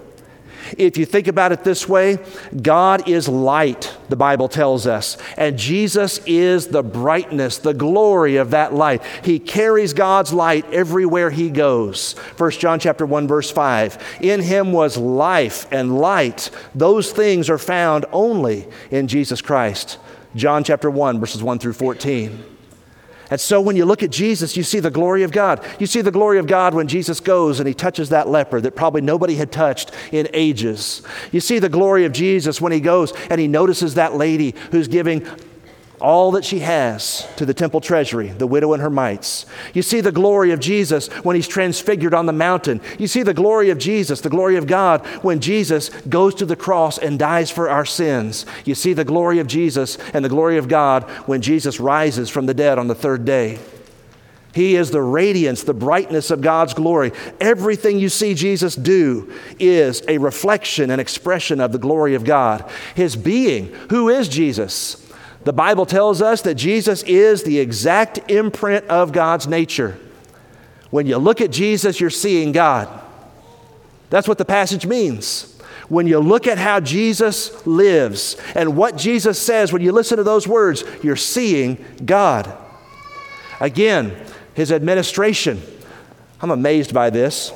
If 0.79 0.97
you 0.97 1.07
think 1.07 1.29
about 1.29 1.53
it 1.53 1.65
this 1.65 1.89
way, 1.89 2.19
God 2.61 3.09
is 3.09 3.29
light, 3.29 3.95
the 4.09 4.17
Bible 4.17 4.49
tells 4.49 4.87
us, 4.87 5.17
and 5.37 5.59
Jesus 5.59 6.21
is 6.27 6.69
the 6.69 6.83
brightness, 6.83 7.59
the 7.59 7.75
glory 7.75 8.37
of 8.37 8.51
that 8.51 8.75
light. 8.75 9.03
He 9.23 9.39
carries 9.39 9.93
God's 9.93 10.33
light 10.33 10.65
everywhere 10.73 11.31
he 11.31 11.51
goes. 11.51 12.13
1 12.37 12.51
John 12.53 12.79
chapter 12.79 13.05
1 13.07 13.29
verse 13.29 13.51
5. 13.51 14.19
In 14.21 14.41
him 14.41 14.73
was 14.73 14.97
life 14.97 15.67
and 15.71 15.99
light. 15.99 16.51
Those 16.75 17.13
things 17.13 17.51
are 17.51 17.59
found 17.59 18.07
only 18.13 18.67
in 18.91 19.09
Jesus 19.09 19.43
Christ. 19.43 19.99
John 20.35 20.65
chapter 20.65 20.91
1 20.91 21.21
verses 21.21 21.43
1 21.43 21.59
through 21.59 21.75
14. 21.75 22.54
And 23.31 23.41
so 23.41 23.61
when 23.61 23.77
you 23.77 23.85
look 23.85 24.03
at 24.03 24.11
Jesus, 24.11 24.57
you 24.57 24.63
see 24.63 24.81
the 24.81 24.91
glory 24.91 25.23
of 25.23 25.33
God. 25.33 25.65
You 25.79 25.87
see 25.87 26.03
the 26.03 26.11
glory 26.11 26.39
of 26.39 26.47
God 26.47 26.75
when 26.75 26.89
Jesus 26.89 27.21
goes 27.21 27.59
and 27.59 27.67
he 27.67 27.75
touches 27.75 28.11
that 28.11 28.29
leper 28.29 28.61
that 28.61 28.77
probably 28.77 29.01
nobody 29.01 29.37
had 29.37 29.51
touched 29.51 29.93
in 30.13 30.29
ages. 30.33 31.03
You 31.33 31.41
see 31.41 31.59
the 31.59 31.69
glory 31.69 32.05
of 32.05 32.13
Jesus 32.13 32.61
when 32.61 32.73
he 32.73 32.81
goes 32.81 33.13
and 33.31 33.41
he 33.41 33.49
notices 33.49 33.95
that 33.95 34.15
lady 34.15 34.55
who's 34.71 34.89
giving 34.89 35.27
all 36.05 36.33
that 36.33 36.45
she 36.45 36.59
has 36.59 37.27
to 37.37 37.47
the 37.47 37.55
temple 37.55 37.81
treasury, 37.81 38.29
the 38.29 38.47
widow 38.47 38.75
and 38.75 38.83
her 38.83 38.91
mites. 38.91 39.47
You 39.73 39.81
see 39.81 40.03
the 40.03 40.13
glory 40.13 40.53
of 40.53 40.61
Jesus 40.61 41.09
when 41.25 41.35
he's 41.35 41.49
transfigured 41.49 42.13
on 42.13 42.27
the 42.27 42.33
mountain. 42.33 42.83
You 42.99 43.07
see 43.07 43.23
the 43.23 43.33
glory 43.33 43.71
of 43.71 43.79
Jesus, 43.79 44.21
the 44.21 44.29
glory 44.29 44.57
of 44.57 44.67
God, 44.67 45.05
when 45.23 45.41
Jesus 45.41 45.89
goes 45.89 46.35
to 46.35 46.45
the 46.45 46.57
cross 46.57 46.99
and 46.99 47.19
dies 47.19 47.51
for 47.51 47.71
our 47.71 47.87
sins. 47.87 48.45
You 48.67 48.75
see 48.75 48.93
the 48.93 49.07
glory 49.07 49.39
of 49.39 49.47
Jesus 49.47 49.97
and 50.13 50.23
the 50.23 50.29
glory 50.29 50.59
of 50.59 50.69
God 50.69 51.05
when 51.27 51.41
Jesus 51.41 51.81
rises 51.81 52.29
from 52.29 52.45
the 52.45 52.55
dead 52.55 52.79
on 52.79 52.87
the 52.87 52.95
third 52.95 53.25
day. 53.25 53.59
He 54.53 54.77
is 54.77 54.91
the 54.91 55.03
radiance, 55.03 55.63
the 55.63 55.73
brightness 55.73 56.31
of 56.31 56.43
God's 56.43 56.75
glory. 56.75 57.13
Everything 57.41 57.99
you 57.99 58.11
see 58.11 58.35
Jesus 58.35 58.77
do 58.77 59.33
is 59.59 60.03
a 60.07 60.19
reflection 60.19 60.91
and 60.91 61.01
expression 61.01 61.61
of 61.61 61.73
the 61.73 61.79
glory 61.79 62.15
of 62.15 62.25
God. 62.25 62.71
His 62.95 63.17
being, 63.17 63.73
who 63.89 64.11
is 64.11 64.29
Jesus? 64.29 65.04
The 65.45 65.53
Bible 65.53 65.87
tells 65.87 66.23
us 66.23 66.43
that 66.43 66.55
Jesus 66.55 67.03
is 67.03 67.43
the 67.43 67.59
exact 67.59 68.31
imprint 68.31 68.87
of 68.87 69.13
God's 69.13 69.47
nature. 69.47 69.99
When 70.91 71.07
you 71.07 71.19
look 71.19 71.41
at 71.41 71.51
Jesus, 71.51 72.01
you're 72.01 72.11
seeing 72.11 72.53
God. 72.53 72.89
That's 74.11 74.29
what 74.29 74.39
the 74.39 74.45
passage 74.45 74.87
means. 74.87 75.51
When 75.89 76.07
you 76.07 76.19
look 76.19 76.47
at 76.47 76.57
how 76.57 76.81
Jesus 76.81 77.67
lives 77.67 78.37
and 78.55 78.77
what 78.77 78.97
Jesus 78.97 79.39
says, 79.39 79.73
when 79.73 79.83
you 79.83 79.93
listen 79.93 80.17
to 80.17 80.23
those 80.23 80.49
words, 80.49 80.83
you're 81.03 81.17
seeing 81.17 81.85
God. 82.05 82.57
Again, 83.61 84.17
his 84.55 84.73
administration. 84.73 85.61
I'm 86.41 86.51
amazed 86.51 86.95
by 86.95 87.11
this. 87.11 87.53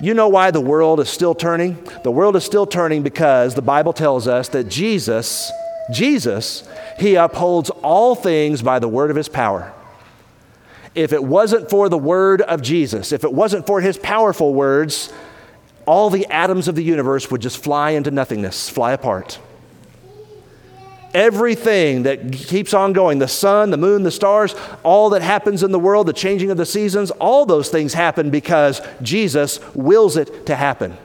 You 0.00 0.12
know 0.12 0.28
why 0.28 0.50
the 0.50 0.60
world 0.60 1.00
is 1.00 1.08
still 1.08 1.34
turning? 1.34 1.78
The 2.02 2.10
world 2.10 2.36
is 2.36 2.44
still 2.44 2.66
turning 2.66 3.02
because 3.02 3.54
the 3.54 3.62
Bible 3.62 3.92
tells 3.92 4.26
us 4.26 4.48
that 4.48 4.68
Jesus, 4.68 5.50
Jesus, 5.92 6.68
he 6.98 7.14
upholds 7.14 7.70
all 7.70 8.14
things 8.14 8.62
by 8.62 8.78
the 8.78 8.88
word 8.88 9.10
of 9.10 9.16
his 9.16 9.28
power. 9.28 9.72
If 10.94 11.12
it 11.12 11.24
wasn't 11.24 11.70
for 11.70 11.88
the 11.88 11.98
word 11.98 12.40
of 12.42 12.62
Jesus, 12.62 13.12
if 13.12 13.24
it 13.24 13.32
wasn't 13.32 13.66
for 13.66 13.80
his 13.80 13.96
powerful 13.96 14.54
words, 14.54 15.12
all 15.86 16.08
the 16.08 16.26
atoms 16.26 16.68
of 16.68 16.76
the 16.76 16.84
universe 16.84 17.30
would 17.30 17.42
just 17.42 17.62
fly 17.62 17.90
into 17.90 18.10
nothingness, 18.10 18.70
fly 18.70 18.92
apart. 18.92 19.38
Everything 21.12 22.04
that 22.04 22.32
keeps 22.32 22.74
on 22.74 22.92
going, 22.92 23.18
the 23.18 23.28
sun, 23.28 23.70
the 23.70 23.76
moon, 23.76 24.02
the 24.02 24.10
stars, 24.10 24.54
all 24.82 25.10
that 25.10 25.22
happens 25.22 25.62
in 25.62 25.70
the 25.70 25.78
world, 25.78 26.06
the 26.08 26.12
changing 26.12 26.50
of 26.50 26.56
the 26.56 26.66
seasons, 26.66 27.10
all 27.12 27.46
those 27.46 27.68
things 27.68 27.94
happen 27.94 28.30
because 28.30 28.80
Jesus 29.00 29.60
wills 29.74 30.16
it 30.16 30.46
to 30.46 30.56
happen. 30.56 30.96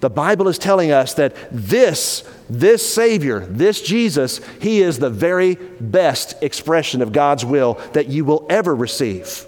The 0.00 0.10
Bible 0.10 0.48
is 0.48 0.58
telling 0.58 0.90
us 0.90 1.14
that 1.14 1.34
this, 1.50 2.28
this 2.50 2.86
Savior, 2.86 3.40
this 3.40 3.80
Jesus, 3.80 4.40
He 4.60 4.82
is 4.82 4.98
the 4.98 5.10
very 5.10 5.54
best 5.54 6.42
expression 6.42 7.00
of 7.00 7.12
God's 7.12 7.44
will 7.44 7.74
that 7.92 8.08
you 8.08 8.24
will 8.24 8.46
ever 8.50 8.74
receive. 8.74 9.46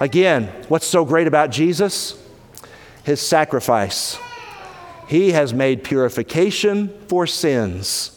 Again, 0.00 0.46
what's 0.68 0.86
so 0.86 1.04
great 1.04 1.26
about 1.26 1.50
Jesus? 1.50 2.20
His 3.04 3.20
sacrifice. 3.20 4.18
He 5.06 5.32
has 5.32 5.54
made 5.54 5.84
purification 5.84 6.88
for 7.08 7.26
sins 7.26 8.14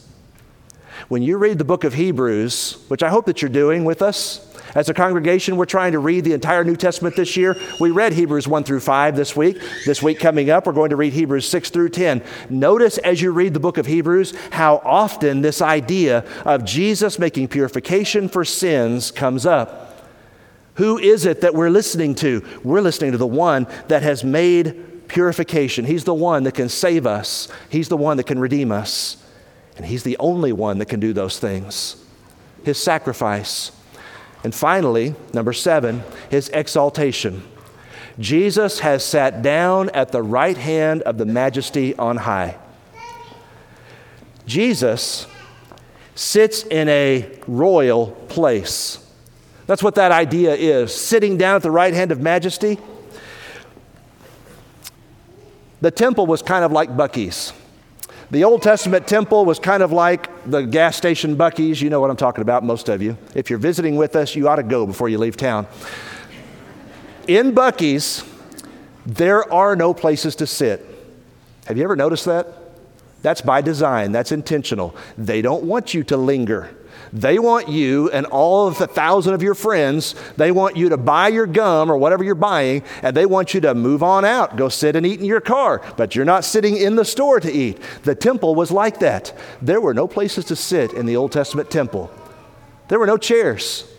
when 1.07 1.21
you 1.21 1.37
read 1.37 1.57
the 1.57 1.63
book 1.63 1.83
of 1.83 1.93
Hebrews, 1.93 2.83
which 2.89 3.01
I 3.01 3.09
hope 3.09 3.25
that 3.27 3.41
you're 3.41 3.49
doing 3.49 3.85
with 3.85 4.01
us, 4.01 4.46
as 4.75 4.89
a 4.89 4.93
congregation, 4.93 5.57
we're 5.57 5.65
trying 5.65 5.93
to 5.93 5.99
read 5.99 6.23
the 6.23 6.33
entire 6.33 6.63
New 6.63 6.75
Testament 6.75 7.15
this 7.15 7.37
year. 7.37 7.57
We 7.79 7.91
read 7.91 8.13
Hebrews 8.13 8.47
1 8.47 8.63
through 8.63 8.81
5 8.81 9.15
this 9.15 9.35
week. 9.35 9.59
This 9.85 10.01
week 10.01 10.19
coming 10.19 10.49
up, 10.49 10.65
we're 10.65 10.73
going 10.73 10.89
to 10.89 10.95
read 10.95 11.13
Hebrews 11.13 11.47
6 11.49 11.69
through 11.69 11.89
10. 11.89 12.23
Notice 12.49 12.97
as 12.99 13.21
you 13.21 13.31
read 13.31 13.53
the 13.53 13.59
book 13.59 13.77
of 13.77 13.85
Hebrews 13.85 14.33
how 14.51 14.81
often 14.83 15.41
this 15.41 15.61
idea 15.61 16.25
of 16.45 16.65
Jesus 16.65 17.19
making 17.19 17.47
purification 17.47 18.29
for 18.29 18.43
sins 18.43 19.11
comes 19.11 19.45
up. 19.45 20.07
Who 20.75 20.99
is 20.99 21.25
it 21.25 21.41
that 21.41 21.55
we're 21.55 21.71
listening 21.71 22.13
to? 22.15 22.45
We're 22.63 22.81
listening 22.81 23.11
to 23.13 23.17
the 23.17 23.25
one 23.25 23.67
that 23.87 24.03
has 24.03 24.23
made 24.23 25.07
purification. 25.07 25.85
He's 25.85 26.03
the 26.03 26.13
one 26.13 26.43
that 26.43 26.53
can 26.53 26.69
save 26.69 27.07
us, 27.07 27.47
He's 27.69 27.89
the 27.89 27.97
one 27.97 28.17
that 28.17 28.25
can 28.25 28.39
redeem 28.39 28.71
us. 28.71 29.23
And 29.75 29.85
He's 29.85 30.03
the 30.03 30.17
only 30.17 30.51
one 30.51 30.79
that 30.79 30.87
can 30.87 30.99
do 30.99 31.13
those 31.13 31.39
things. 31.39 32.03
His 32.63 32.81
sacrifice. 32.81 33.71
And 34.43 34.53
finally, 34.53 35.15
number 35.33 35.53
seven, 35.53 36.03
His 36.29 36.49
exaltation. 36.49 37.43
Jesus 38.19 38.79
has 38.79 39.03
sat 39.03 39.41
down 39.41 39.89
at 39.91 40.11
the 40.11 40.23
right 40.23 40.57
hand 40.57 41.01
of 41.03 41.17
the 41.17 41.25
majesty 41.25 41.95
on 41.95 42.17
high. 42.17 42.57
Jesus 44.45 45.27
sits 46.15 46.63
in 46.63 46.89
a 46.89 47.29
royal 47.47 48.07
place. 48.29 49.03
That's 49.67 49.83
what 49.83 49.95
that 49.95 50.11
idea 50.11 50.55
is 50.55 50.95
sitting 50.95 51.37
down 51.37 51.57
at 51.57 51.61
the 51.61 51.71
right 51.71 51.93
hand 51.93 52.11
of 52.11 52.19
majesty. 52.21 52.79
The 55.81 55.91
temple 55.91 56.25
was 56.25 56.41
kind 56.41 56.65
of 56.65 56.71
like 56.71 56.89
Buc-ee's. 56.89 57.53
The 58.29 58.43
Old 58.43 58.61
Testament 58.61 59.07
temple 59.07 59.45
was 59.45 59.57
kind 59.57 59.81
of 59.81 59.93
like 59.93 60.29
the 60.49 60.61
gas 60.61 60.97
station 60.97 61.37
Buc-ee's. 61.37 61.81
You 61.81 61.89
know 61.89 62.01
what 62.01 62.09
I'm 62.09 62.17
talking 62.17 62.41
about, 62.41 62.63
most 62.63 62.89
of 62.89 63.01
you. 63.01 63.17
If 63.33 63.49
you're 63.49 63.59
visiting 63.59 63.95
with 63.95 64.17
us, 64.17 64.35
you 64.35 64.49
ought 64.49 64.57
to 64.57 64.63
go 64.63 64.85
before 64.85 65.07
you 65.07 65.17
leave 65.17 65.37
town. 65.37 65.65
In 67.27 67.53
Buc-ee's, 67.53 68.25
there 69.05 69.51
are 69.53 69.77
no 69.77 69.93
places 69.93 70.35
to 70.37 70.47
sit. 70.47 70.85
Have 71.67 71.77
you 71.77 71.85
ever 71.85 71.95
noticed 71.95 72.25
that? 72.25 72.47
That's 73.21 73.41
by 73.41 73.61
design, 73.61 74.11
that's 74.11 74.31
intentional. 74.31 74.95
They 75.17 75.41
don't 75.41 75.63
want 75.63 75.93
you 75.93 76.03
to 76.05 76.17
linger. 76.17 76.76
They 77.13 77.39
want 77.39 77.69
you 77.69 78.09
and 78.11 78.25
all 78.27 78.67
of 78.67 78.77
the 78.77 78.87
thousand 78.87 79.33
of 79.33 79.41
your 79.41 79.55
friends, 79.55 80.15
they 80.35 80.51
want 80.51 80.77
you 80.77 80.89
to 80.89 80.97
buy 80.97 81.29
your 81.29 81.47
gum 81.47 81.91
or 81.91 81.97
whatever 81.97 82.23
you're 82.23 82.35
buying, 82.35 82.83
and 83.01 83.15
they 83.15 83.25
want 83.25 83.53
you 83.53 83.61
to 83.61 83.73
move 83.73 84.03
on 84.03 84.25
out, 84.25 84.55
go 84.55 84.69
sit 84.69 84.95
and 84.95 85.05
eat 85.05 85.19
in 85.19 85.25
your 85.25 85.41
car. 85.41 85.81
But 85.95 86.15
you're 86.15 86.25
not 86.25 86.45
sitting 86.45 86.77
in 86.77 86.95
the 86.95 87.05
store 87.05 87.39
to 87.39 87.51
eat. 87.51 87.79
The 88.03 88.15
temple 88.15 88.55
was 88.55 88.71
like 88.71 88.99
that. 88.99 89.33
There 89.61 89.81
were 89.81 89.93
no 89.93 90.07
places 90.07 90.45
to 90.45 90.55
sit 90.55 90.93
in 90.93 91.05
the 91.05 91.15
Old 91.15 91.31
Testament 91.31 91.69
temple, 91.71 92.11
there 92.87 92.99
were 92.99 93.07
no 93.07 93.17
chairs. 93.17 93.91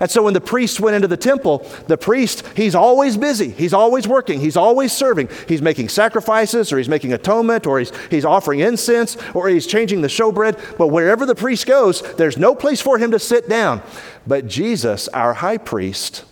And 0.00 0.10
so 0.10 0.22
when 0.22 0.34
the 0.34 0.40
priest 0.40 0.80
went 0.80 0.96
into 0.96 1.08
the 1.08 1.16
temple, 1.16 1.66
the 1.86 1.96
priest, 1.96 2.46
he's 2.56 2.74
always 2.74 3.16
busy. 3.16 3.50
He's 3.50 3.72
always 3.72 4.08
working. 4.08 4.40
He's 4.40 4.56
always 4.56 4.92
serving. 4.92 5.28
He's 5.48 5.62
making 5.62 5.88
sacrifices 5.88 6.72
or 6.72 6.78
he's 6.78 6.88
making 6.88 7.12
atonement 7.12 7.66
or 7.66 7.78
he's, 7.78 7.92
he's 8.10 8.24
offering 8.24 8.60
incense 8.60 9.16
or 9.34 9.48
he's 9.48 9.66
changing 9.66 10.02
the 10.02 10.08
showbread. 10.08 10.78
But 10.78 10.88
wherever 10.88 11.26
the 11.26 11.34
priest 11.34 11.66
goes, 11.66 12.02
there's 12.16 12.36
no 12.36 12.54
place 12.54 12.80
for 12.80 12.98
him 12.98 13.10
to 13.12 13.18
sit 13.18 13.48
down. 13.48 13.82
But 14.26 14.46
Jesus, 14.46 15.08
our 15.08 15.34
high 15.34 15.58
priest, 15.58 16.24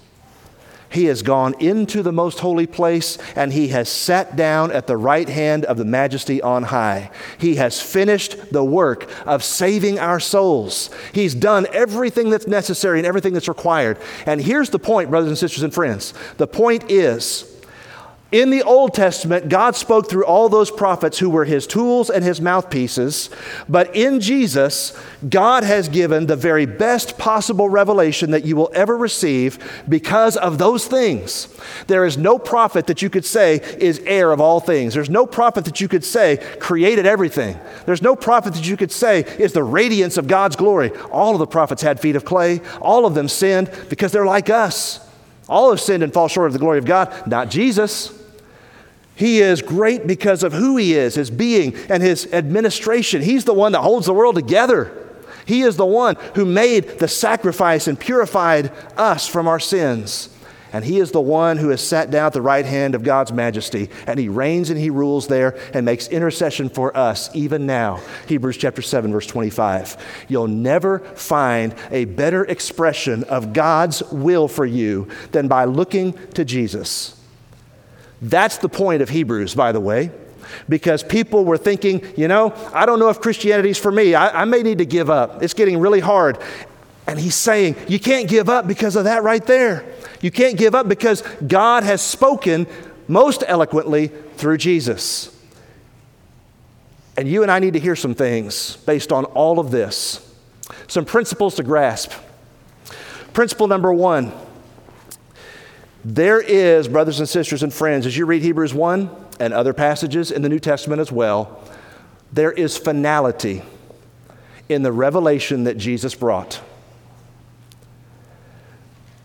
he 0.91 1.07
has 1.07 1.23
gone 1.23 1.55
into 1.61 2.03
the 2.03 2.13
most 2.13 2.41
holy 2.41 2.67
place 2.67 3.17
and 3.37 3.53
he 3.53 3.69
has 3.69 3.89
sat 3.89 4.37
down 4.37 4.73
at 4.73 4.87
the 4.87 4.97
right 4.97 5.29
hand 5.29 5.65
of 5.65 5.77
the 5.77 5.85
majesty 5.85 6.43
on 6.43 6.65
high. 6.65 7.11
He 7.39 7.57
has 7.57 7.81
finished 7.81 8.53
the 8.53 8.65
work 8.65 9.09
of 9.27 9.45
saving 9.45 9.99
our 9.99 10.21
souls. 10.21 10.91
He's 11.13 11.35
done 11.35 11.67
everything 11.73 12.31
that's 12.31 12.47
necessary 12.47 12.99
and 12.99 13.07
everything 13.07 13.33
that's 13.33 13.49
required. 13.49 13.99
And 14.27 14.41
here's 14.41 14.71
the 14.71 14.79
point, 14.79 15.11
brothers 15.11 15.29
and 15.29 15.39
sisters 15.39 15.63
and 15.63 15.73
friends 15.73 16.15
the 16.37 16.47
point 16.47 16.91
is 16.91 17.60
in 18.33 18.51
the 18.51 18.63
Old 18.63 18.95
Testament, 18.95 19.49
God 19.49 19.75
spoke 19.75 20.09
through 20.09 20.25
all 20.25 20.49
those 20.49 20.71
prophets 20.71 21.19
who 21.19 21.29
were 21.29 21.45
his 21.45 21.67
tools 21.67 22.09
and 22.11 22.23
his 22.23 22.41
mouthpieces. 22.41 23.29
But 23.69 23.95
in 23.97 24.21
Jesus, 24.21 24.97
God 25.29 25.65
has 25.65 25.89
given 25.89 26.27
the 26.27 26.37
very 26.37 26.65
best 26.65 27.19
possible 27.19 27.69
revelation 27.69 28.31
that 28.31 28.45
you 28.45 28.55
will 28.55 28.71
ever 28.73 28.97
receive 28.97 29.83
because 29.89 30.37
of 30.37 30.59
those 30.59 30.87
things. 30.87 31.49
There 31.89 32.05
is 32.05 32.17
no 32.17 32.39
prophet 32.39 32.87
that 32.87 33.03
you 33.03 33.11
could 33.11 33.25
say 33.25 33.57
is 33.79 33.99
heir 34.07 34.31
of 34.31 34.41
all 34.41 34.61
things. 34.61 34.95
There's 34.95 35.11
no 35.11 35.27
prophet 35.27 35.65
that 35.65 35.81
you 35.81 35.89
could 35.89 36.05
say 36.05 36.37
created 36.61 37.07
everything. 37.07 37.59
There's 37.85 38.03
no 38.03 38.15
prophet 38.15 38.55
that 38.55 38.69
you 38.69 38.77
could 38.77 38.93
say 38.93 39.23
is 39.41 39.55
the 39.55 39.65
radiance 39.65 40.17
of 40.17 40.29
God's 40.29 40.55
glory. 40.55 40.91
All 41.11 41.33
of 41.33 41.41
the 41.41 41.49
prophets 41.49 41.83
had 41.83 41.99
feet 41.99 42.15
of 42.15 42.25
clay, 42.25 42.61
all 42.81 43.07
of 43.07 43.15
them 43.15 43.27
sinned 43.27 43.73
because 43.89 44.13
they're 44.13 44.25
like 44.25 44.51
us. 44.51 45.05
All 45.49 45.71
have 45.71 45.81
sinned 45.81 46.05
and 46.05 46.15
fall 46.15 46.29
short 46.29 46.47
of 46.47 46.53
the 46.53 46.61
glory 46.61 46.79
of 46.79 46.85
God, 46.85 47.27
not 47.27 47.51
Jesus. 47.51 48.20
He 49.21 49.41
is 49.43 49.61
great 49.61 50.07
because 50.07 50.43
of 50.43 50.55
who 50.55 50.79
he 50.79 50.95
is, 50.95 51.15
his 51.15 51.31
being, 51.31 51.75
and 51.91 52.03
his 52.03 52.27
administration. 52.33 53.21
He's 53.21 53.45
the 53.45 53.53
one 53.53 53.73
that 53.73 53.83
holds 53.83 54.07
the 54.07 54.15
world 54.15 54.35
together. 54.35 54.91
He 55.45 55.61
is 55.61 55.77
the 55.77 55.85
one 55.85 56.17
who 56.37 56.47
made 56.47 56.99
the 56.99 57.07
sacrifice 57.07 57.87
and 57.87 58.01
purified 58.01 58.73
us 58.97 59.29
from 59.29 59.47
our 59.47 59.61
sins. 59.61 60.31
And 60.73 60.87
he 60.87 61.01
is 61.01 61.11
the 61.11 61.21
one 61.21 61.59
who 61.59 61.69
has 61.69 61.87
sat 61.87 62.11
down 62.11 62.29
at 62.29 62.33
the 62.33 62.41
right 62.41 62.65
hand 62.65 62.95
of 62.95 63.03
God's 63.03 63.31
majesty, 63.31 63.91
and 64.07 64.19
he 64.19 64.31
reigns 64.31 64.71
and 64.71 64.81
he 64.81 64.89
rules 64.89 65.27
there 65.27 65.59
and 65.75 65.85
makes 65.85 66.09
intercession 66.09 66.71
for 66.71 66.97
us 66.97 67.29
even 67.35 67.67
now. 67.67 68.01
Hebrews 68.27 68.57
chapter 68.57 68.81
7, 68.81 69.13
verse 69.13 69.27
25. 69.27 70.25
You'll 70.29 70.49
never 70.49 71.01
find 71.01 71.75
a 71.91 72.07
better 72.07 72.47
expression 72.47 73.25
of 73.25 73.53
God's 73.53 74.03
will 74.05 74.49
for 74.49 74.65
you 74.65 75.09
than 75.33 75.47
by 75.47 75.67
looking 75.67 76.15
to 76.31 76.47
Jesus. 76.47 77.20
That's 78.23 78.59
the 78.59 78.69
point 78.69 79.03
of 79.03 79.09
Hebrews, 79.09 79.55
by 79.55 79.73
the 79.73 79.81
way, 79.81 80.11
because 80.69 81.03
people 81.03 81.45
were 81.45 81.57
thinking, 81.57 82.03
you 82.17 82.29
know, 82.29 82.53
I 82.75 82.87
don't 82.87 82.99
know 82.99 83.09
if 83.09 83.21
Christianity's 83.21 83.79
for 83.79 83.91
me. 83.91 84.15
I, 84.15 84.43
I 84.43 84.45
may 84.45 84.63
need 84.63 84.79
to 84.79 84.87
give 84.87 85.09
up. 85.09 85.43
It's 85.43 85.55
getting 85.55 85.79
really 85.79 86.01
hard. 86.01 86.39
And 87.07 87.19
he's 87.19 87.35
saying, 87.35 87.77
you 87.89 87.99
can't 87.99 88.29
give 88.29 88.49
up 88.49 88.69
because 88.69 88.95
of 88.95 89.05
that 89.05 89.23
right 89.23 89.45
there. 89.45 89.85
You 90.21 90.31
can't 90.31 90.57
give 90.57 90.75
up 90.75 90.87
because 90.89 91.23
God 91.47 91.83
has 91.83 92.03
spoken 92.03 92.67
most 93.09 93.43
eloquently 93.47 94.09
through 94.37 94.59
Jesus. 94.59 95.37
And 97.17 97.27
you 97.29 97.43
and 97.43 97.51
I 97.51 97.59
need 97.59 97.73
to 97.73 97.81
hear 97.81 97.97
some 97.97 98.15
things 98.15 98.77
based 98.77 99.13
on 99.13 99.25
all 99.25 99.59
of 99.59 99.71
this. 99.71 100.27
Some 100.87 101.05
principles 101.05 101.57
to 101.57 101.63
grasp. 101.63 102.13
Principle 103.33 103.67
number 103.67 103.93
one 103.93 104.33
there 106.05 106.41
is, 106.41 106.89
brothers 106.89 107.19
and 107.19 107.29
sisters 107.29 107.63
and 107.63 107.73
friends, 107.73 108.07
as 108.07 108.17
you 108.17 108.27
read 108.27 108.43
Hebrews 108.43 108.73
1 108.73 109.11
and 109.39 109.53
other 109.53 109.73
passages 109.73 110.31
in 110.31 110.43
the 110.43 110.49
New 110.49 110.59
Testament 110.59 111.01
as 111.01 111.13
well, 111.13 111.63
there 112.33 112.53
is 112.53 112.79
finality 112.79 113.63
in 114.69 114.83
the 114.83 114.93
revelation 114.93 115.65
that 115.65 115.77
Jesus 115.77 116.15
brought. 116.15 116.61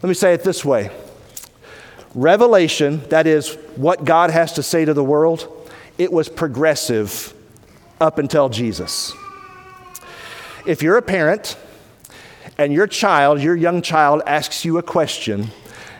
Let 0.01 0.09
me 0.09 0.15
say 0.15 0.33
it 0.33 0.43
this 0.43 0.65
way 0.65 0.91
Revelation, 2.13 3.01
that 3.09 3.27
is 3.27 3.55
what 3.75 4.05
God 4.05 4.29
has 4.31 4.53
to 4.53 4.63
say 4.63 4.85
to 4.85 4.93
the 4.93 5.03
world, 5.03 5.69
it 5.97 6.11
was 6.11 6.29
progressive 6.29 7.33
up 8.01 8.17
until 8.17 8.49
Jesus. 8.49 9.13
If 10.65 10.81
you're 10.81 10.97
a 10.97 11.01
parent 11.01 11.57
and 12.57 12.73
your 12.73 12.87
child, 12.87 13.41
your 13.41 13.55
young 13.55 13.81
child, 13.81 14.21
asks 14.25 14.65
you 14.65 14.77
a 14.77 14.83
question, 14.83 15.51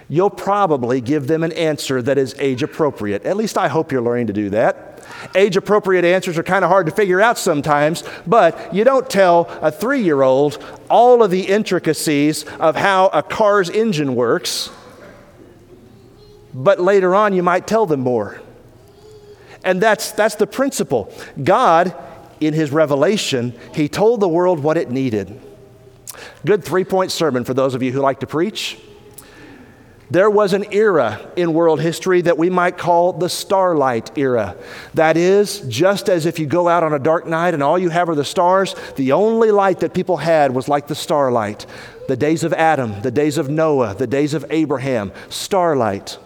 you'll 0.08 0.30
probably 0.30 1.02
give 1.02 1.28
them 1.28 1.44
an 1.44 1.52
answer 1.54 2.02
that 2.02 2.18
is 2.18 2.36
age 2.38 2.64
appropriate. 2.64 3.26
At 3.26 3.38
least 3.38 3.58
I 3.58 3.68
hope 3.68 3.92
you're 3.92 4.02
learning 4.02 4.28
to 4.28 4.34
do 4.34 4.50
that. 4.52 4.92
Age 5.34 5.58
appropriate 5.58 6.06
answers 6.06 6.38
are 6.38 6.44
kind 6.44 6.64
of 6.64 6.70
hard 6.70 6.86
to 6.88 6.92
figure 6.92 7.22
out 7.22 7.38
sometimes, 7.38 8.04
but 8.28 8.74
you 8.74 8.84
don't 8.84 9.10
tell 9.10 9.48
a 9.62 9.72
three 9.72 10.02
year 10.02 10.22
old 10.22 10.64
all 10.90 11.24
of 11.24 11.32
the 11.32 11.42
intricacies 11.42 12.44
of 12.60 12.76
how 12.76 13.08
a 13.08 13.24
car's 13.24 13.70
engine 13.70 14.16
works, 14.16 14.70
but 16.54 16.80
later 16.80 17.16
on 17.16 17.34
you 17.34 17.44
might 17.44 17.68
tell 17.68 17.86
them 17.86 18.02
more. 18.02 18.42
And 19.64 19.82
that's, 19.82 20.12
that's 20.12 20.36
the 20.36 20.48
principle. 20.48 21.12
God, 21.44 21.96
in 22.40 22.54
His 22.54 22.72
revelation, 22.72 23.58
He 23.74 23.90
told 23.90 24.20
the 24.20 24.30
world 24.30 24.60
what 24.60 24.78
it 24.78 24.92
needed. 24.92 25.42
Good 26.46 26.64
three 26.64 26.84
point 26.84 27.12
sermon 27.12 27.44
for 27.44 27.54
those 27.54 27.74
of 27.74 27.82
you 27.82 27.92
who 27.92 28.00
like 28.00 28.20
to 28.20 28.28
preach. 28.28 28.78
There 30.12 30.30
was 30.30 30.54
an 30.54 30.66
era 30.72 31.32
in 31.36 31.54
world 31.54 31.82
history 31.82 32.22
that 32.22 32.38
we 32.38 32.50
might 32.50 32.78
call 32.78 33.14
the 33.14 33.30
starlight 33.30 34.16
era. 34.18 34.56
That 34.94 35.18
is, 35.18 35.62
just 35.62 36.10
as 36.10 36.26
if 36.26 36.38
you 36.38 36.46
go 36.46 36.68
out 36.68 36.84
on 36.84 36.94
a 36.94 37.00
dark 37.00 37.26
night 37.26 37.54
and 37.54 37.64
all 37.64 37.80
you 37.80 37.90
have 37.90 38.10
are 38.10 38.16
the 38.16 38.24
stars, 38.24 38.76
the 38.98 39.14
only 39.14 39.50
light 39.50 39.80
that 39.80 39.94
people 39.94 40.18
had 40.18 40.54
was 40.54 40.68
like 40.68 40.88
the 40.88 40.96
starlight. 40.96 41.66
The 42.08 42.18
days 42.18 42.44
of 42.44 42.54
Adam, 42.54 43.02
the 43.02 43.10
days 43.10 43.40
of 43.40 43.50
Noah, 43.50 43.96
the 43.96 44.06
days 44.06 44.36
of 44.36 44.46
Abraham, 44.52 45.12
starlight. 45.30 46.20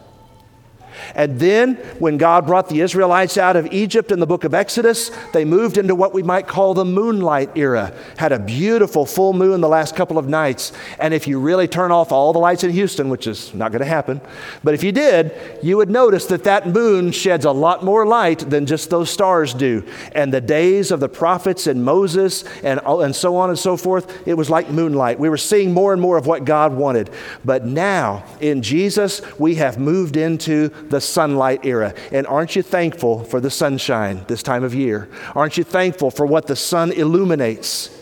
And 1.15 1.39
then, 1.39 1.75
when 1.99 2.17
God 2.17 2.45
brought 2.45 2.69
the 2.69 2.81
Israelites 2.81 3.37
out 3.37 3.55
of 3.55 3.71
Egypt 3.73 4.11
in 4.11 4.19
the 4.19 4.27
book 4.27 4.43
of 4.43 4.53
Exodus, 4.53 5.11
they 5.33 5.45
moved 5.45 5.77
into 5.77 5.95
what 5.95 6.13
we 6.13 6.23
might 6.23 6.47
call 6.47 6.73
the 6.73 6.85
moonlight 6.85 7.51
era. 7.55 7.93
Had 8.17 8.31
a 8.31 8.39
beautiful 8.39 9.05
full 9.05 9.33
moon 9.33 9.61
the 9.61 9.69
last 9.69 9.95
couple 9.95 10.17
of 10.17 10.27
nights. 10.27 10.71
And 10.99 11.13
if 11.13 11.27
you 11.27 11.39
really 11.39 11.67
turn 11.67 11.91
off 11.91 12.11
all 12.11 12.33
the 12.33 12.39
lights 12.39 12.63
in 12.63 12.71
Houston, 12.71 13.09
which 13.09 13.27
is 13.27 13.53
not 13.53 13.71
going 13.71 13.81
to 13.81 13.87
happen, 13.87 14.21
but 14.63 14.73
if 14.73 14.83
you 14.83 14.91
did, 14.91 15.33
you 15.63 15.77
would 15.77 15.89
notice 15.89 16.25
that 16.27 16.43
that 16.43 16.67
moon 16.67 17.11
sheds 17.11 17.45
a 17.45 17.51
lot 17.51 17.83
more 17.83 18.05
light 18.05 18.49
than 18.49 18.65
just 18.65 18.89
those 18.89 19.09
stars 19.09 19.53
do. 19.53 19.85
And 20.13 20.33
the 20.33 20.41
days 20.41 20.91
of 20.91 20.99
the 20.99 21.09
prophets 21.09 21.67
and 21.67 21.83
Moses 21.83 22.43
and, 22.63 22.79
and 22.85 23.15
so 23.15 23.35
on 23.35 23.49
and 23.49 23.59
so 23.59 23.77
forth, 23.77 24.27
it 24.27 24.33
was 24.33 24.49
like 24.49 24.69
moonlight. 24.69 25.19
We 25.19 25.29
were 25.29 25.37
seeing 25.37 25.73
more 25.73 25.93
and 25.93 26.01
more 26.01 26.17
of 26.17 26.27
what 26.27 26.45
God 26.45 26.73
wanted. 26.73 27.09
But 27.45 27.65
now, 27.65 28.23
in 28.39 28.61
Jesus, 28.61 29.21
we 29.39 29.55
have 29.55 29.77
moved 29.77 30.17
into 30.17 30.69
the 30.89 31.01
sunlight 31.01 31.65
era. 31.65 31.93
And 32.11 32.27
aren't 32.27 32.55
you 32.55 32.61
thankful 32.61 33.23
for 33.23 33.39
the 33.39 33.49
sunshine 33.49 34.25
this 34.27 34.43
time 34.43 34.63
of 34.63 34.73
year? 34.73 35.09
Aren't 35.35 35.57
you 35.57 35.63
thankful 35.63 36.11
for 36.11 36.25
what 36.25 36.47
the 36.47 36.55
sun 36.55 36.91
illuminates? 36.91 37.95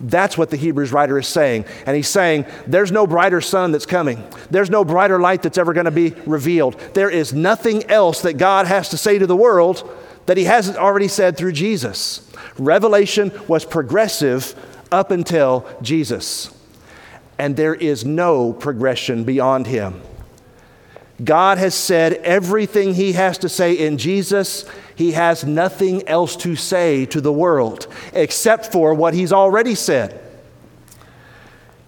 That's 0.00 0.36
what 0.36 0.50
the 0.50 0.56
Hebrews 0.56 0.92
writer 0.92 1.18
is 1.18 1.28
saying. 1.28 1.66
And 1.86 1.96
he's 1.96 2.08
saying, 2.08 2.46
there's 2.66 2.90
no 2.90 3.06
brighter 3.06 3.40
sun 3.40 3.72
that's 3.72 3.86
coming. 3.86 4.24
There's 4.50 4.70
no 4.70 4.84
brighter 4.84 5.20
light 5.20 5.42
that's 5.42 5.58
ever 5.58 5.72
going 5.72 5.84
to 5.84 5.90
be 5.90 6.10
revealed. 6.26 6.78
There 6.94 7.10
is 7.10 7.32
nothing 7.32 7.84
else 7.90 8.22
that 8.22 8.34
God 8.34 8.66
has 8.66 8.88
to 8.90 8.96
say 8.96 9.18
to 9.18 9.26
the 9.26 9.36
world 9.36 9.88
that 10.26 10.36
he 10.36 10.44
hasn't 10.44 10.78
already 10.78 11.08
said 11.08 11.36
through 11.36 11.52
Jesus. 11.52 12.28
Revelation 12.58 13.32
was 13.46 13.64
progressive 13.64 14.54
up 14.90 15.10
until 15.10 15.66
Jesus. 15.80 16.50
And 17.38 17.56
there 17.56 17.74
is 17.74 18.04
no 18.04 18.52
progression 18.52 19.24
beyond 19.24 19.66
him. 19.66 20.00
God 21.22 21.58
has 21.58 21.74
said 21.74 22.14
everything 22.14 22.94
He 22.94 23.12
has 23.12 23.38
to 23.38 23.48
say 23.48 23.74
in 23.74 23.98
Jesus. 23.98 24.64
He 24.96 25.12
has 25.12 25.44
nothing 25.44 26.06
else 26.08 26.36
to 26.36 26.56
say 26.56 27.06
to 27.06 27.20
the 27.20 27.32
world 27.32 27.86
except 28.12 28.72
for 28.72 28.94
what 28.94 29.14
He's 29.14 29.32
already 29.32 29.74
said. 29.74 30.20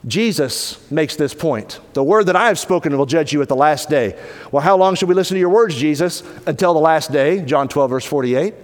Jesus 0.07 0.89
makes 0.91 1.17
this 1.17 1.35
point. 1.35 1.81
The 1.95 2.05
word 2.05 2.27
that 2.27 2.37
I 2.37 2.47
have 2.47 2.61
spoken 2.61 2.97
will 2.97 3.07
judge 3.07 3.33
you 3.33 3.43
at 3.43 3.49
the 3.49 3.57
last 3.57 3.91
day. 3.91 4.17
Well, 4.53 4.63
how 4.63 4.77
long 4.77 4.95
should 4.95 5.09
we 5.09 5.17
listen 5.17 5.35
to 5.35 5.41
your 5.41 5.51
words, 5.51 5.75
Jesus? 5.75 6.23
Until 6.47 6.75
the 6.75 6.81
last 6.81 7.11
day, 7.11 7.41
John 7.45 7.67
12, 7.67 7.91
verse 7.91 8.05
48. 8.05 8.55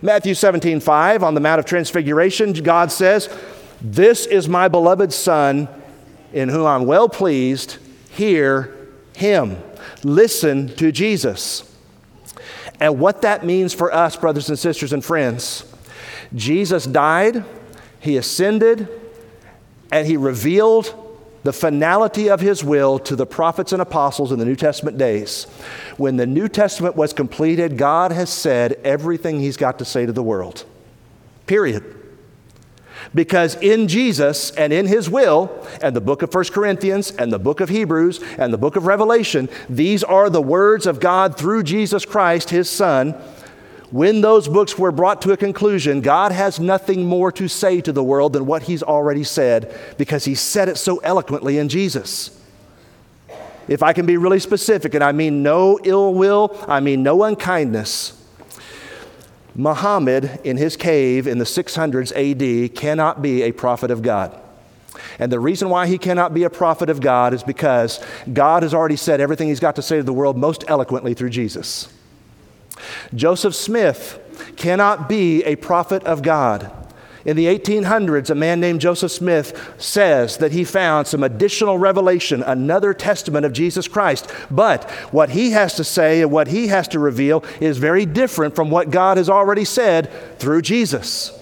Matthew 0.00 0.34
17, 0.34 0.78
5, 0.78 1.24
on 1.24 1.34
the 1.34 1.40
Mount 1.40 1.58
of 1.58 1.64
Transfiguration, 1.64 2.52
God 2.52 2.92
says, 2.92 3.28
This 3.80 4.26
is 4.26 4.48
my 4.48 4.68
beloved 4.68 5.12
Son, 5.12 5.68
in 6.32 6.48
whom 6.48 6.66
I'm 6.66 6.86
well 6.86 7.08
pleased. 7.08 7.78
Hear 8.10 8.76
him. 9.16 9.56
Listen 10.04 10.68
to 10.76 10.92
Jesus. 10.92 11.68
And 12.80 12.98
what 12.98 13.22
that 13.22 13.44
means 13.44 13.72
for 13.72 13.92
us, 13.92 14.16
brothers 14.16 14.48
and 14.48 14.58
sisters 14.58 14.92
and 14.92 15.04
friends, 15.04 15.64
Jesus 16.34 16.84
died, 16.84 17.44
he 18.00 18.16
ascended, 18.16 18.88
and 19.92 20.06
he 20.06 20.16
revealed 20.16 20.98
the 21.44 21.52
finality 21.52 22.28
of 22.28 22.40
his 22.40 22.62
will 22.64 22.98
to 23.00 23.16
the 23.16 23.26
prophets 23.26 23.72
and 23.72 23.82
apostles 23.82 24.32
in 24.32 24.38
the 24.38 24.44
New 24.44 24.56
Testament 24.56 24.96
days. 24.96 25.44
When 25.96 26.16
the 26.16 26.26
New 26.26 26.48
Testament 26.48 26.96
was 26.96 27.12
completed, 27.12 27.76
God 27.76 28.12
has 28.12 28.30
said 28.30 28.74
everything 28.84 29.40
he's 29.40 29.56
got 29.56 29.78
to 29.80 29.84
say 29.84 30.06
to 30.06 30.12
the 30.12 30.22
world. 30.22 30.64
Period. 31.46 32.01
Because 33.14 33.56
in 33.56 33.88
Jesus 33.88 34.50
and 34.52 34.72
in 34.72 34.86
His 34.86 35.08
will, 35.10 35.66
and 35.82 35.94
the 35.94 36.00
book 36.00 36.22
of 36.22 36.34
1 36.34 36.44
Corinthians, 36.46 37.10
and 37.12 37.32
the 37.32 37.38
book 37.38 37.60
of 37.60 37.68
Hebrews, 37.68 38.20
and 38.38 38.52
the 38.52 38.58
book 38.58 38.76
of 38.76 38.86
Revelation, 38.86 39.48
these 39.68 40.02
are 40.04 40.30
the 40.30 40.42
words 40.42 40.86
of 40.86 41.00
God 41.00 41.36
through 41.36 41.62
Jesus 41.64 42.04
Christ, 42.04 42.50
His 42.50 42.68
Son. 42.68 43.12
When 43.90 44.22
those 44.22 44.48
books 44.48 44.78
were 44.78 44.92
brought 44.92 45.20
to 45.22 45.32
a 45.32 45.36
conclusion, 45.36 46.00
God 46.00 46.32
has 46.32 46.58
nothing 46.58 47.04
more 47.04 47.30
to 47.32 47.46
say 47.46 47.82
to 47.82 47.92
the 47.92 48.02
world 48.02 48.32
than 48.32 48.46
what 48.46 48.62
He's 48.62 48.82
already 48.82 49.24
said 49.24 49.74
because 49.98 50.24
He 50.24 50.34
said 50.34 50.68
it 50.68 50.78
so 50.78 50.98
eloquently 50.98 51.58
in 51.58 51.68
Jesus. 51.68 52.38
If 53.68 53.82
I 53.82 53.92
can 53.92 54.06
be 54.06 54.16
really 54.16 54.40
specific, 54.40 54.94
and 54.94 55.04
I 55.04 55.12
mean 55.12 55.42
no 55.42 55.78
ill 55.84 56.14
will, 56.14 56.58
I 56.66 56.80
mean 56.80 57.02
no 57.02 57.22
unkindness. 57.22 58.21
Muhammad, 59.54 60.40
in 60.44 60.56
his 60.56 60.76
cave 60.76 61.26
in 61.26 61.38
the 61.38 61.44
600s 61.44 62.12
AD, 62.12 62.74
cannot 62.74 63.20
be 63.22 63.42
a 63.42 63.52
prophet 63.52 63.90
of 63.90 64.02
God. 64.02 64.38
And 65.18 65.30
the 65.30 65.40
reason 65.40 65.68
why 65.68 65.86
he 65.86 65.98
cannot 65.98 66.34
be 66.34 66.44
a 66.44 66.50
prophet 66.50 66.88
of 66.90 67.00
God 67.00 67.34
is 67.34 67.42
because 67.42 68.04
God 68.32 68.62
has 68.62 68.74
already 68.74 68.96
said 68.96 69.20
everything 69.20 69.48
he's 69.48 69.60
got 69.60 69.76
to 69.76 69.82
say 69.82 69.96
to 69.96 70.02
the 70.02 70.12
world 70.12 70.36
most 70.36 70.64
eloquently 70.68 71.14
through 71.14 71.30
Jesus. 71.30 71.92
Joseph 73.14 73.54
Smith 73.54 74.18
cannot 74.56 75.08
be 75.08 75.44
a 75.44 75.56
prophet 75.56 76.02
of 76.04 76.22
God 76.22 76.81
in 77.24 77.36
the 77.36 77.46
1800s, 77.46 78.30
a 78.30 78.34
man 78.34 78.60
named 78.60 78.80
Joseph 78.80 79.12
Smith 79.12 79.74
says 79.78 80.38
that 80.38 80.52
he 80.52 80.64
found 80.64 81.06
some 81.06 81.22
additional 81.22 81.78
revelation, 81.78 82.42
another 82.42 82.92
testament 82.92 83.46
of 83.46 83.52
Jesus 83.52 83.86
Christ. 83.86 84.30
But 84.50 84.90
what 85.12 85.30
he 85.30 85.52
has 85.52 85.74
to 85.74 85.84
say 85.84 86.22
and 86.22 86.32
what 86.32 86.48
he 86.48 86.68
has 86.68 86.88
to 86.88 86.98
reveal 86.98 87.44
is 87.60 87.78
very 87.78 88.06
different 88.06 88.56
from 88.56 88.70
what 88.70 88.90
God 88.90 89.18
has 89.18 89.30
already 89.30 89.64
said 89.64 90.10
through 90.38 90.62
Jesus. 90.62 91.38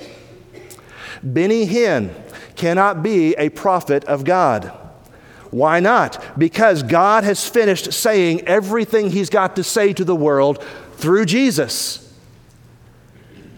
Benny 1.23 1.67
Hinn 1.67 2.15
cannot 2.57 3.03
be 3.03 3.35
a 3.37 3.49
prophet 3.49 4.05
of 4.05 4.25
God. 4.25 4.73
Why 5.51 5.81
not? 5.81 6.39
Because 6.39 6.83
God 6.83 7.25
has 7.25 7.49
finished 7.49 7.93
saying 7.93 8.43
everything 8.47 9.11
he's 9.11 9.31
got 9.31 9.57
to 9.57 9.65
say 9.65 9.93
to 9.95 10.05
the 10.05 10.15
world 10.15 10.63
through 10.97 11.25
Jesus 11.25 12.10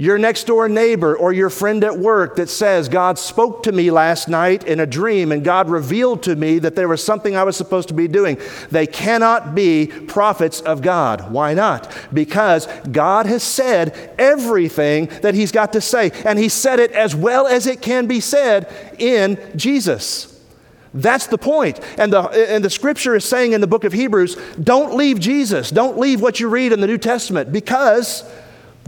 your 0.02 0.18
next 0.18 0.48
door 0.48 0.68
neighbor 0.68 1.16
or 1.16 1.32
your 1.32 1.48
friend 1.48 1.84
at 1.84 1.96
work 1.96 2.34
that 2.34 2.48
says, 2.48 2.88
God 2.88 3.20
spoke 3.20 3.62
to 3.62 3.70
me 3.70 3.92
last 3.92 4.28
night 4.28 4.64
in 4.64 4.80
a 4.80 4.86
dream 4.86 5.30
and 5.30 5.44
God 5.44 5.70
revealed 5.70 6.24
to 6.24 6.34
me 6.34 6.58
that 6.58 6.74
there 6.74 6.88
was 6.88 7.04
something 7.04 7.36
I 7.36 7.44
was 7.44 7.56
supposed 7.56 7.86
to 7.86 7.94
be 7.94 8.08
doing. 8.08 8.36
They 8.72 8.88
cannot 8.88 9.54
be 9.54 9.86
prophets 9.86 10.60
of 10.60 10.82
God. 10.82 11.30
Why 11.30 11.54
not? 11.54 11.88
Because 12.12 12.66
God 12.90 13.26
has 13.26 13.44
said 13.44 14.12
everything 14.18 15.06
that 15.22 15.36
He's 15.36 15.52
got 15.52 15.72
to 15.74 15.80
say, 15.80 16.10
and 16.24 16.36
He 16.36 16.48
said 16.48 16.80
it 16.80 16.90
as 16.90 17.14
well 17.14 17.46
as 17.46 17.68
it 17.68 17.80
can 17.80 18.08
be 18.08 18.18
said 18.18 18.68
in 18.98 19.38
Jesus. 19.54 20.36
That's 20.92 21.28
the 21.28 21.38
point. 21.38 21.78
And 21.96 22.12
the, 22.12 22.22
and 22.52 22.64
the 22.64 22.70
scripture 22.70 23.14
is 23.14 23.24
saying 23.24 23.52
in 23.52 23.60
the 23.60 23.68
book 23.68 23.84
of 23.84 23.92
Hebrews 23.92 24.34
don't 24.60 24.96
leave 24.96 25.20
Jesus. 25.20 25.70
Don't 25.70 25.96
leave 25.96 26.20
what 26.20 26.40
you 26.40 26.48
read 26.48 26.72
in 26.72 26.80
the 26.80 26.88
New 26.88 26.98
Testament 26.98 27.52
because 27.52 28.24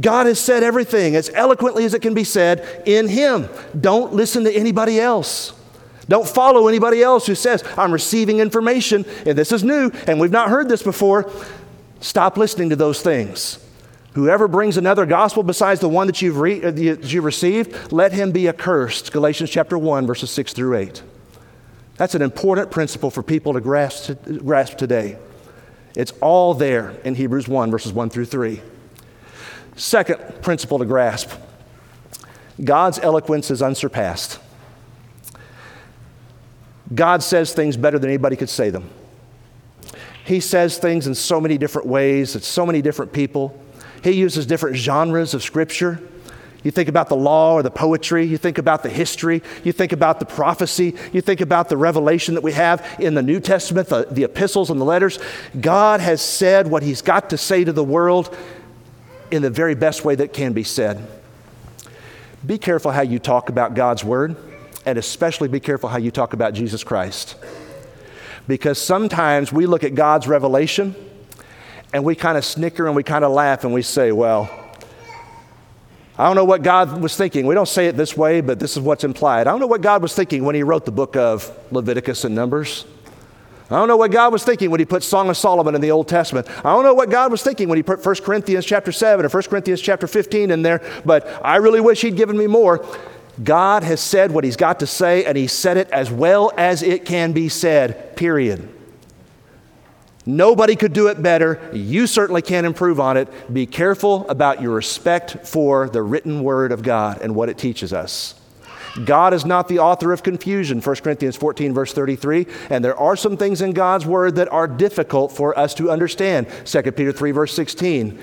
God 0.00 0.26
has 0.26 0.40
said 0.40 0.62
everything 0.62 1.14
as 1.14 1.30
eloquently 1.30 1.85
as 1.85 1.94
it 1.94 2.02
can 2.02 2.14
be 2.14 2.24
said 2.24 2.83
in 2.87 3.09
Him. 3.09 3.48
Don't 3.78 4.12
listen 4.12 4.44
to 4.44 4.52
anybody 4.52 5.00
else. 5.00 5.52
Don't 6.09 6.28
follow 6.28 6.68
anybody 6.68 7.02
else 7.02 7.26
who 7.26 7.35
says, 7.35 7.64
I'm 7.78 7.92
receiving 7.92 8.40
information 8.40 9.04
and 9.24 9.38
this 9.38 9.52
is 9.52 9.64
new 9.64 9.90
and 10.07 10.20
we've 10.20 10.30
not 10.30 10.50
heard 10.50 10.68
this 10.68 10.83
before. 10.83 11.30
Stop 12.00 12.37
listening 12.37 12.70
to 12.70 12.76
those 12.76 13.00
things. 13.00 13.59
Whoever 14.12 14.46
brings 14.46 14.76
another 14.76 15.07
gospel 15.07 15.42
besides 15.42 15.80
the 15.80 15.88
one 15.88 16.07
that 16.07 16.22
you've, 16.22 16.38
re- 16.38 16.62
uh, 16.62 16.70
that 16.70 17.12
you've 17.12 17.24
received, 17.24 17.92
let 17.92 18.12
him 18.12 18.30
be 18.30 18.48
accursed. 18.48 19.12
Galatians 19.12 19.50
chapter 19.50 19.76
1, 19.76 20.07
verses 20.07 20.30
6 20.30 20.52
through 20.52 20.76
8. 20.76 21.02
That's 21.96 22.14
an 22.14 22.22
important 22.22 22.70
principle 22.70 23.11
for 23.11 23.22
people 23.22 23.54
to 23.54 23.61
grasp, 23.61 24.07
to 24.24 24.38
grasp 24.38 24.76
today. 24.76 25.16
It's 25.96 26.12
all 26.20 26.54
there 26.54 26.90
in 27.04 27.14
Hebrews 27.14 27.48
1, 27.48 27.70
verses 27.70 27.92
1 27.92 28.11
through 28.11 28.26
3. 28.26 28.61
Second 29.76 30.42
principle 30.42 30.78
to 30.78 30.84
grasp 30.84 31.30
God's 32.62 33.00
eloquence 33.00 33.50
is 33.50 33.62
unsurpassed. 33.62 34.38
God 36.94 37.22
says 37.22 37.52
things 37.52 37.76
better 37.76 37.98
than 37.98 38.10
anybody 38.10 38.37
could 38.37 38.48
say 38.48 38.70
them. 38.70 38.90
He 40.24 40.40
says 40.40 40.78
things 40.78 41.06
in 41.06 41.14
so 41.14 41.40
many 41.40 41.58
different 41.58 41.88
ways, 41.88 42.37
it's 42.37 42.46
so 42.46 42.64
many 42.64 42.80
different 42.80 43.12
people. 43.12 43.60
He 44.02 44.12
uses 44.12 44.46
different 44.46 44.76
genres 44.76 45.34
of 45.34 45.42
Scripture. 45.42 46.00
You 46.62 46.70
think 46.70 46.88
about 46.88 47.08
the 47.10 47.16
law 47.16 47.54
or 47.54 47.62
the 47.62 47.70
poetry, 47.70 48.24
you 48.24 48.38
think 48.38 48.56
about 48.56 48.82
the 48.82 48.88
history, 48.88 49.42
you 49.64 49.72
think 49.72 49.92
about 49.92 50.18
the 50.18 50.24
prophecy, 50.24 50.94
you 51.12 51.20
think 51.20 51.42
about 51.42 51.68
the 51.68 51.76
revelation 51.76 52.34
that 52.34 52.42
we 52.42 52.52
have 52.52 52.96
in 52.98 53.14
the 53.14 53.22
New 53.22 53.38
Testament, 53.38 53.88
the, 53.88 54.06
the 54.10 54.24
epistles 54.24 54.70
and 54.70 54.80
the 54.80 54.84
letters. 54.84 55.18
God 55.60 56.00
has 56.00 56.22
said 56.22 56.68
what 56.68 56.82
He's 56.82 57.02
got 57.02 57.30
to 57.30 57.37
say 57.37 57.64
to 57.64 57.72
the 57.72 57.84
world 57.84 58.34
in 59.35 59.42
the 59.42 59.51
very 59.51 59.75
best 59.75 60.05
way 60.05 60.14
that 60.14 60.33
can 60.33 60.53
be 60.53 60.62
said. 60.62 61.07
Be 62.47 62.59
careful 62.59 62.90
how 62.90 63.03
you 63.03 63.18
talk 63.18 63.49
about 63.49 63.75
God's 63.75 64.05
Word, 64.05 64.37
and 64.87 64.99
especially 64.99 65.49
be 65.49 65.61
careful 65.61 65.88
how 65.88 65.99
you 65.99 66.11
talk 66.11 66.33
about 66.33 66.55
Jesus 66.55 66.85
Christ. 66.85 67.37
Because 68.47 68.79
sometimes 68.79 69.53
we 69.53 69.66
look 69.66 69.85
at 69.85 69.94
God's 69.94 70.29
revelation 70.29 70.94
and 71.92 72.05
we 72.05 72.14
kind 72.14 72.37
of 72.37 72.44
snicker 72.44 72.87
and 72.87 72.94
we 72.94 73.03
kind 73.03 73.25
of 73.25 73.33
laugh 73.33 73.64
and 73.64 73.73
we 73.73 73.83
say, 73.83 74.12
well, 74.12 74.51
I 76.18 76.27
don't 76.27 76.37
know 76.37 76.44
what 76.44 76.62
God 76.62 77.01
was 77.01 77.16
thinking. 77.16 77.47
We 77.47 77.55
don't 77.55 77.68
say 77.68 77.87
it 77.88 77.97
this 77.97 78.16
way, 78.16 78.40
but 78.40 78.61
this 78.61 78.77
is 78.77 78.83
what's 78.83 79.03
implied. 79.03 79.47
I 79.47 79.51
don't 79.51 79.61
know 79.61 79.66
what 79.66 79.81
God 79.81 80.03
was 80.03 80.14
thinking 80.14 80.44
when 80.44 80.55
He 80.55 80.62
wrote 80.62 80.85
the 80.85 80.92
book 80.92 81.16
of 81.16 81.51
Leviticus 81.73 82.25
and 82.25 82.35
Numbers. 82.35 82.85
I 83.70 83.77
don't 83.77 83.88
know 83.88 83.96
what 83.96 84.11
God 84.11 84.33
was 84.33 84.44
thinking 84.44 84.70
when 84.70 84.81
He 84.81 84.87
put 84.87 85.03
Song 85.03 85.31
of 85.31 85.37
Solomon 85.37 85.74
in 85.74 85.81
the 85.81 85.90
Old 85.90 86.07
Testament. 86.07 86.48
I 86.59 86.74
don't 86.74 86.85
know 86.85 86.92
what 86.92 87.11
God 87.11 87.31
was 87.31 87.42
thinking 87.42 87.68
when 87.68 87.77
He 87.77 87.83
put 87.83 88.05
1 88.05 88.16
Corinthians 88.16 88.66
chapter 88.66 88.92
7 88.92 89.24
or 89.24 89.29
1 89.29 89.42
Corinthians 89.44 89.81
chapter 89.81 90.07
15 90.07 90.50
in 90.50 90.62
there, 90.62 90.83
but 91.05 91.27
I 91.44 91.57
really 91.57 91.81
wish 91.81 92.03
He'd 92.03 92.16
given 92.16 92.37
me 92.37 92.46
more. 92.46 92.85
God 93.42 93.83
has 93.83 94.00
said 94.00 94.33
what 94.33 94.44
He's 94.44 94.57
got 94.57 94.81
to 94.81 94.87
say, 94.87 95.24
and 95.24 95.37
He 95.37 95.46
said 95.46 95.79
it 95.79 95.90
as 95.90 96.11
well 96.11 96.53
as 96.59 96.83
it 96.83 97.07
can 97.07 97.33
be 97.33 97.48
said, 97.48 98.16
period. 98.16 98.68
Nobody 100.27 100.77
could 100.77 100.92
do 100.92 101.09
it 101.09 101.22
better. 101.22 101.70
You 101.72 102.07
certainly 102.07 102.42
can't 102.42 102.66
improve 102.66 102.98
on 102.98 103.16
it. 103.16 103.53
Be 103.53 103.66
careful 103.66 104.29
about 104.29 104.62
your 104.62 104.72
respect 104.72 105.46
for 105.46 105.88
the 105.88 106.03
written 106.03 106.42
word 106.42 106.72
of 106.72 106.83
God 106.83 107.20
and 107.20 107.35
what 107.35 107.48
it 107.48 107.59
teaches 107.59 107.92
us. 107.92 108.35
God 109.04 109.35
is 109.35 109.44
not 109.44 109.66
the 109.66 109.80
author 109.80 110.12
of 110.12 110.22
confusion, 110.22 110.80
1 110.80 110.96
Corinthians 110.96 111.37
14, 111.37 111.74
verse 111.74 111.92
33. 111.92 112.46
And 112.70 112.85
there 112.85 112.96
are 112.96 113.16
some 113.16 113.37
things 113.37 113.61
in 113.61 113.72
God's 113.72 114.07
word 114.07 114.37
that 114.37 114.52
are 114.52 114.68
difficult 114.68 115.33
for 115.33 115.59
us 115.59 115.74
to 115.74 115.90
understand, 115.90 116.46
2 116.64 116.83
Peter 116.92 117.11
3, 117.11 117.33
verse 117.33 117.54
16. 117.54 118.18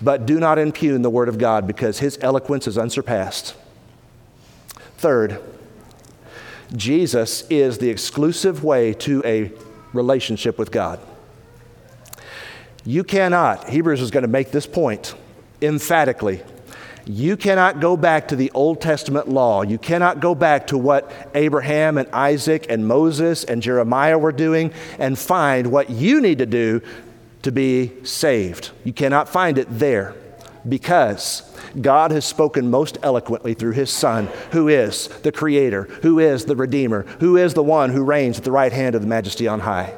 But 0.00 0.24
do 0.24 0.40
not 0.40 0.58
impugn 0.58 1.02
the 1.02 1.10
word 1.10 1.28
of 1.28 1.38
God 1.38 1.66
because 1.66 1.98
his 1.98 2.18
eloquence 2.22 2.66
is 2.66 2.78
unsurpassed. 2.78 3.54
Third, 4.96 5.42
Jesus 6.74 7.42
is 7.50 7.78
the 7.78 7.90
exclusive 7.90 8.64
way 8.64 8.94
to 8.94 9.22
a 9.24 9.52
relationship 9.92 10.58
with 10.58 10.70
God. 10.70 11.00
You 12.84 13.04
cannot, 13.04 13.68
Hebrews 13.68 14.00
is 14.00 14.10
going 14.10 14.22
to 14.22 14.28
make 14.28 14.50
this 14.50 14.66
point 14.66 15.14
emphatically. 15.60 16.42
You 17.08 17.38
cannot 17.38 17.80
go 17.80 17.96
back 17.96 18.28
to 18.28 18.36
the 18.36 18.50
Old 18.52 18.82
Testament 18.82 19.28
law. 19.28 19.62
You 19.62 19.78
cannot 19.78 20.20
go 20.20 20.34
back 20.34 20.66
to 20.66 20.76
what 20.76 21.10
Abraham 21.34 21.96
and 21.96 22.06
Isaac 22.10 22.66
and 22.68 22.86
Moses 22.86 23.44
and 23.44 23.62
Jeremiah 23.62 24.18
were 24.18 24.30
doing 24.30 24.72
and 24.98 25.18
find 25.18 25.72
what 25.72 25.88
you 25.88 26.20
need 26.20 26.36
to 26.38 26.46
do 26.46 26.82
to 27.42 27.50
be 27.50 28.04
saved. 28.04 28.72
You 28.84 28.92
cannot 28.92 29.26
find 29.26 29.56
it 29.56 29.66
there 29.70 30.14
because 30.68 31.50
God 31.80 32.10
has 32.10 32.26
spoken 32.26 32.70
most 32.70 32.98
eloquently 33.02 33.54
through 33.54 33.72
his 33.72 33.90
Son, 33.90 34.28
who 34.50 34.68
is 34.68 35.08
the 35.22 35.32
Creator, 35.32 35.84
who 36.02 36.18
is 36.18 36.44
the 36.44 36.56
Redeemer, 36.56 37.02
who 37.20 37.38
is 37.38 37.54
the 37.54 37.62
one 37.62 37.88
who 37.88 38.04
reigns 38.04 38.36
at 38.36 38.44
the 38.44 38.52
right 38.52 38.72
hand 38.72 38.94
of 38.94 39.00
the 39.00 39.08
Majesty 39.08 39.48
on 39.48 39.60
high. 39.60 39.94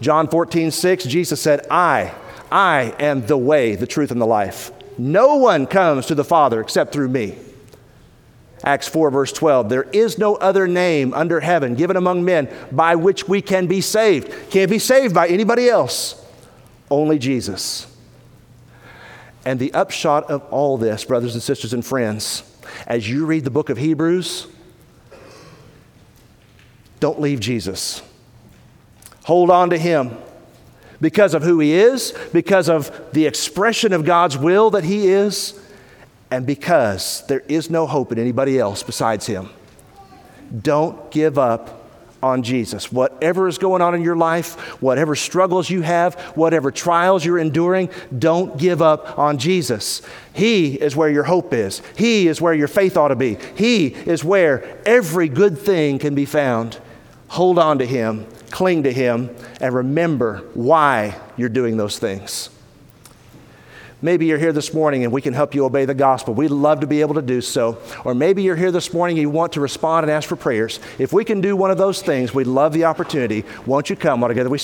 John 0.00 0.26
14, 0.26 0.70
6, 0.70 1.04
Jesus 1.04 1.40
said, 1.40 1.66
I 1.70 2.14
I 2.50 2.94
am 3.00 3.26
the 3.26 3.36
way, 3.36 3.74
the 3.74 3.86
truth, 3.86 4.10
and 4.10 4.20
the 4.20 4.26
life. 4.26 4.70
No 4.98 5.36
one 5.36 5.66
comes 5.66 6.06
to 6.06 6.14
the 6.14 6.24
Father 6.24 6.60
except 6.60 6.92
through 6.92 7.08
me. 7.08 7.36
Acts 8.64 8.88
4, 8.88 9.10
verse 9.10 9.32
12. 9.32 9.68
There 9.68 9.84
is 9.84 10.18
no 10.18 10.36
other 10.36 10.66
name 10.66 11.12
under 11.12 11.40
heaven 11.40 11.74
given 11.74 11.96
among 11.96 12.24
men 12.24 12.48
by 12.72 12.96
which 12.96 13.28
we 13.28 13.42
can 13.42 13.66
be 13.66 13.80
saved. 13.80 14.50
Can't 14.50 14.70
be 14.70 14.78
saved 14.78 15.14
by 15.14 15.28
anybody 15.28 15.68
else, 15.68 16.24
only 16.90 17.18
Jesus. 17.18 17.86
And 19.44 19.60
the 19.60 19.72
upshot 19.74 20.30
of 20.30 20.42
all 20.50 20.78
this, 20.78 21.04
brothers 21.04 21.34
and 21.34 21.42
sisters 21.42 21.72
and 21.72 21.84
friends, 21.84 22.42
as 22.86 23.08
you 23.08 23.26
read 23.26 23.44
the 23.44 23.50
book 23.50 23.68
of 23.68 23.76
Hebrews, 23.76 24.48
don't 26.98 27.20
leave 27.20 27.40
Jesus. 27.40 28.02
Hold 29.24 29.50
on 29.50 29.70
to 29.70 29.78
him 29.78 30.16
because 31.00 31.34
of 31.34 31.42
who 31.42 31.60
he 31.60 31.74
is, 31.74 32.14
because 32.32 32.68
of 32.68 32.90
the 33.12 33.26
expression 33.26 33.92
of 33.92 34.04
God's 34.04 34.36
will 34.36 34.70
that 34.70 34.84
he 34.84 35.08
is, 35.08 35.58
and 36.30 36.46
because 36.46 37.24
there 37.28 37.42
is 37.48 37.70
no 37.70 37.86
hope 37.86 38.12
in 38.12 38.18
anybody 38.18 38.58
else 38.58 38.82
besides 38.82 39.26
him. 39.26 39.50
Don't 40.62 41.10
give 41.10 41.38
up 41.38 41.86
on 42.22 42.42
Jesus. 42.42 42.90
Whatever 42.90 43.46
is 43.46 43.58
going 43.58 43.82
on 43.82 43.94
in 43.94 44.02
your 44.02 44.16
life, 44.16 44.54
whatever 44.82 45.14
struggles 45.14 45.70
you 45.70 45.82
have, 45.82 46.14
whatever 46.34 46.70
trials 46.70 47.24
you're 47.24 47.38
enduring, 47.38 47.90
don't 48.16 48.58
give 48.58 48.82
up 48.82 49.18
on 49.18 49.38
Jesus. 49.38 50.02
He 50.32 50.74
is 50.74 50.96
where 50.96 51.10
your 51.10 51.24
hope 51.24 51.52
is. 51.52 51.82
He 51.96 52.26
is 52.26 52.40
where 52.40 52.54
your 52.54 52.68
faith 52.68 52.96
ought 52.96 53.08
to 53.08 53.16
be. 53.16 53.38
He 53.54 53.88
is 53.88 54.24
where 54.24 54.80
every 54.84 55.28
good 55.28 55.58
thing 55.58 55.98
can 55.98 56.14
be 56.14 56.24
found. 56.24 56.78
Hold 57.28 57.58
on 57.58 57.78
to 57.78 57.86
Him 57.86 58.26
cling 58.50 58.84
to 58.84 58.92
Him, 58.92 59.34
and 59.60 59.74
remember 59.74 60.38
why 60.54 61.18
you're 61.36 61.48
doing 61.48 61.76
those 61.76 61.98
things. 61.98 62.50
Maybe 64.02 64.26
you're 64.26 64.38
here 64.38 64.52
this 64.52 64.74
morning 64.74 65.04
and 65.04 65.12
we 65.12 65.22
can 65.22 65.32
help 65.32 65.54
you 65.54 65.64
obey 65.64 65.86
the 65.86 65.94
gospel. 65.94 66.34
We'd 66.34 66.50
love 66.50 66.80
to 66.80 66.86
be 66.86 67.00
able 67.00 67.14
to 67.14 67.22
do 67.22 67.40
so. 67.40 67.78
Or 68.04 68.14
maybe 68.14 68.42
you're 68.42 68.54
here 68.54 68.70
this 68.70 68.92
morning 68.92 69.16
and 69.16 69.22
you 69.22 69.30
want 69.30 69.54
to 69.54 69.60
respond 69.60 70.04
and 70.04 70.10
ask 70.12 70.28
for 70.28 70.36
prayers. 70.36 70.80
If 70.98 71.14
we 71.14 71.24
can 71.24 71.40
do 71.40 71.56
one 71.56 71.70
of 71.70 71.78
those 71.78 72.02
things, 72.02 72.34
we'd 72.34 72.46
love 72.46 72.74
the 72.74 72.84
opportunity. 72.84 73.44
Won't 73.64 73.88
you 73.88 73.96
come 73.96 74.20
while 74.20 74.28
together 74.28 74.50
we 74.50 74.54